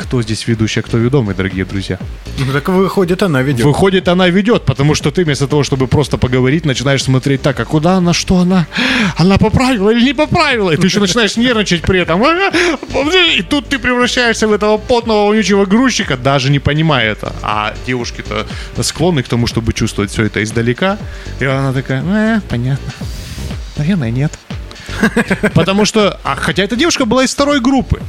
[0.00, 1.98] Кто здесь ведущий, а кто ведомый, дорогие друзья?
[2.38, 3.66] Ну так выходит, она ведет.
[3.66, 7.64] Выходит, она ведет, потому что ты вместо того, чтобы просто поговорить, начинаешь смотреть так, а
[7.66, 8.66] куда она, что она,
[9.18, 12.22] она поправила или не поправила, и ты еще начинаешь нервничать при этом.
[13.36, 17.34] И тут ты превращаешься в этого потного вонючего грузчика, даже не понимая это.
[17.42, 18.46] А девушки-то
[18.82, 20.96] склонны к тому, чтобы чувствовать все это издалека.
[21.40, 22.92] И она такая, э, понятно.
[23.76, 24.32] Наверное, нет.
[25.54, 28.00] Потому что, а, хотя эта девушка была из второй группы,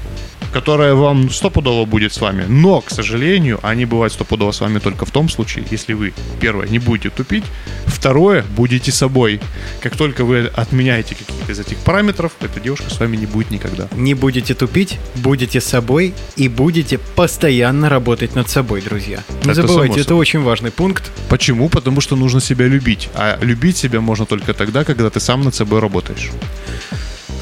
[0.51, 2.45] которая вам стопудово будет с вами.
[2.47, 6.67] Но, к сожалению, они бывают стопудово с вами только в том случае, если вы, первое,
[6.67, 7.43] не будете тупить,
[7.85, 9.39] второе, будете собой.
[9.81, 13.87] Как только вы отменяете какие-то из этих параметров, эта девушка с вами не будет никогда.
[13.95, 19.23] Не будете тупить, будете собой и будете постоянно работать над собой, друзья.
[19.43, 21.11] Не Это забывайте, это очень важный пункт.
[21.29, 21.69] Почему?
[21.69, 23.09] Потому что нужно себя любить.
[23.15, 26.29] А любить себя можно только тогда, когда ты сам над собой работаешь.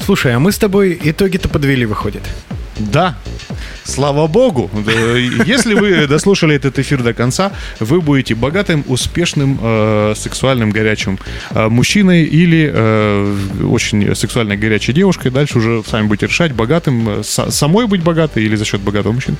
[0.04, 2.22] Слушай, а мы с тобой итоги-то подвели, выходит.
[2.80, 3.16] Да.
[3.84, 4.70] Слава богу.
[5.46, 11.18] Если вы дослушали этот эфир до конца, вы будете богатым, успешным, э, сексуальным, горячим
[11.50, 15.30] э, мужчиной или э, очень сексуальной, горячей девушкой.
[15.30, 19.12] Дальше уже сами будете решать, богатым, э, са- самой быть богатой или за счет богатого
[19.12, 19.36] мужчины.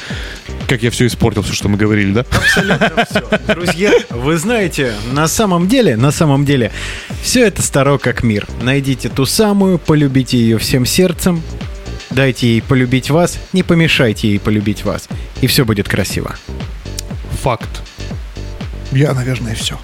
[0.69, 2.25] Как я все испортил, все, что мы говорили, да?
[3.55, 6.73] Друзья, вы знаете, на самом деле, на самом деле,
[7.23, 8.47] все это старо как мир.
[8.63, 11.43] Найдите ту самую, полюбите ее всем сердцем,
[12.11, 15.09] дайте ей полюбить вас, не помешайте ей полюбить вас,
[15.41, 16.35] и все будет красиво.
[17.43, 17.69] Факт.
[18.93, 19.79] Я, наверное, все.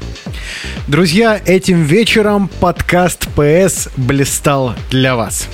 [0.89, 5.49] Друзья, этим вечером подкаст PS блистал для вас.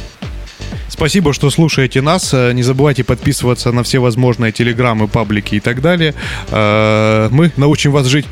[0.88, 2.32] Спасибо, что слушаете нас.
[2.34, 6.14] Э, Не забывайте подписываться на все возможные телеграммы, паблики и так далее.
[6.50, 8.26] Э, Мы научим вас жить.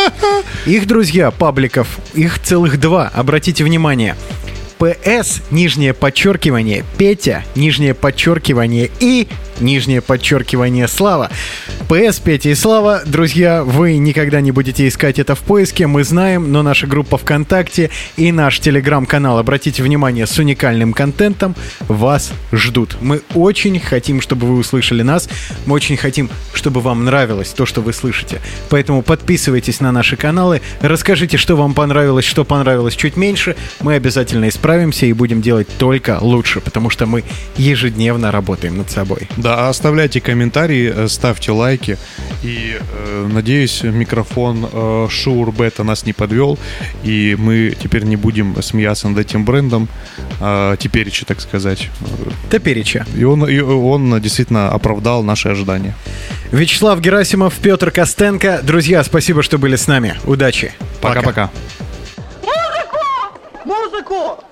[0.66, 4.16] Их, друзья, пабликов, их целых два, обратите внимание.
[4.80, 9.28] ПС, нижнее подчеркивание, Петя, нижнее подчеркивание и
[9.60, 11.30] нижнее подчеркивание Слава.
[11.88, 16.52] ПС, Петя и Слава, друзья, вы никогда не будете искать это в поиске, мы знаем,
[16.52, 21.56] но наша группа ВКонтакте и наш телеграм-канал, обратите внимание, с уникальным контентом
[21.88, 22.96] вас ждут.
[23.00, 25.28] Мы очень хотим, чтобы вы услышали нас,
[25.66, 28.40] мы очень хотим, чтобы вам нравилось то, что вы слышите.
[28.68, 34.48] Поэтому подписывайтесь на наши каналы, расскажите, что вам понравилось, что понравилось чуть меньше, мы обязательно
[34.48, 37.24] исправимся и будем делать только лучше, потому что мы
[37.56, 39.28] ежедневно работаем над собой.
[39.36, 41.98] Да, оставляйте комментарии, э, ставьте лайки.
[42.42, 46.58] И э, надеюсь, микрофон э, Shure Beta нас не подвел.
[47.02, 49.88] И мы теперь не будем смеяться над этим брендом.
[50.40, 51.88] Э, теперь еще, так сказать.
[52.50, 53.06] Топереча.
[53.16, 55.94] И он, и он действительно оправдал наши ожидания.
[56.52, 58.60] Вячеслав Герасимов, Петр Костенко.
[58.62, 60.16] Друзья, спасибо, что были с нами.
[60.24, 60.72] Удачи.
[61.00, 61.50] Пока-пока.
[62.42, 62.98] Музыку!
[63.64, 64.49] Музыку!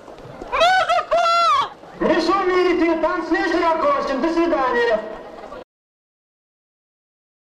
[1.99, 4.21] Решил мирить танцлишь Рогожин.
[4.21, 5.18] До свидания.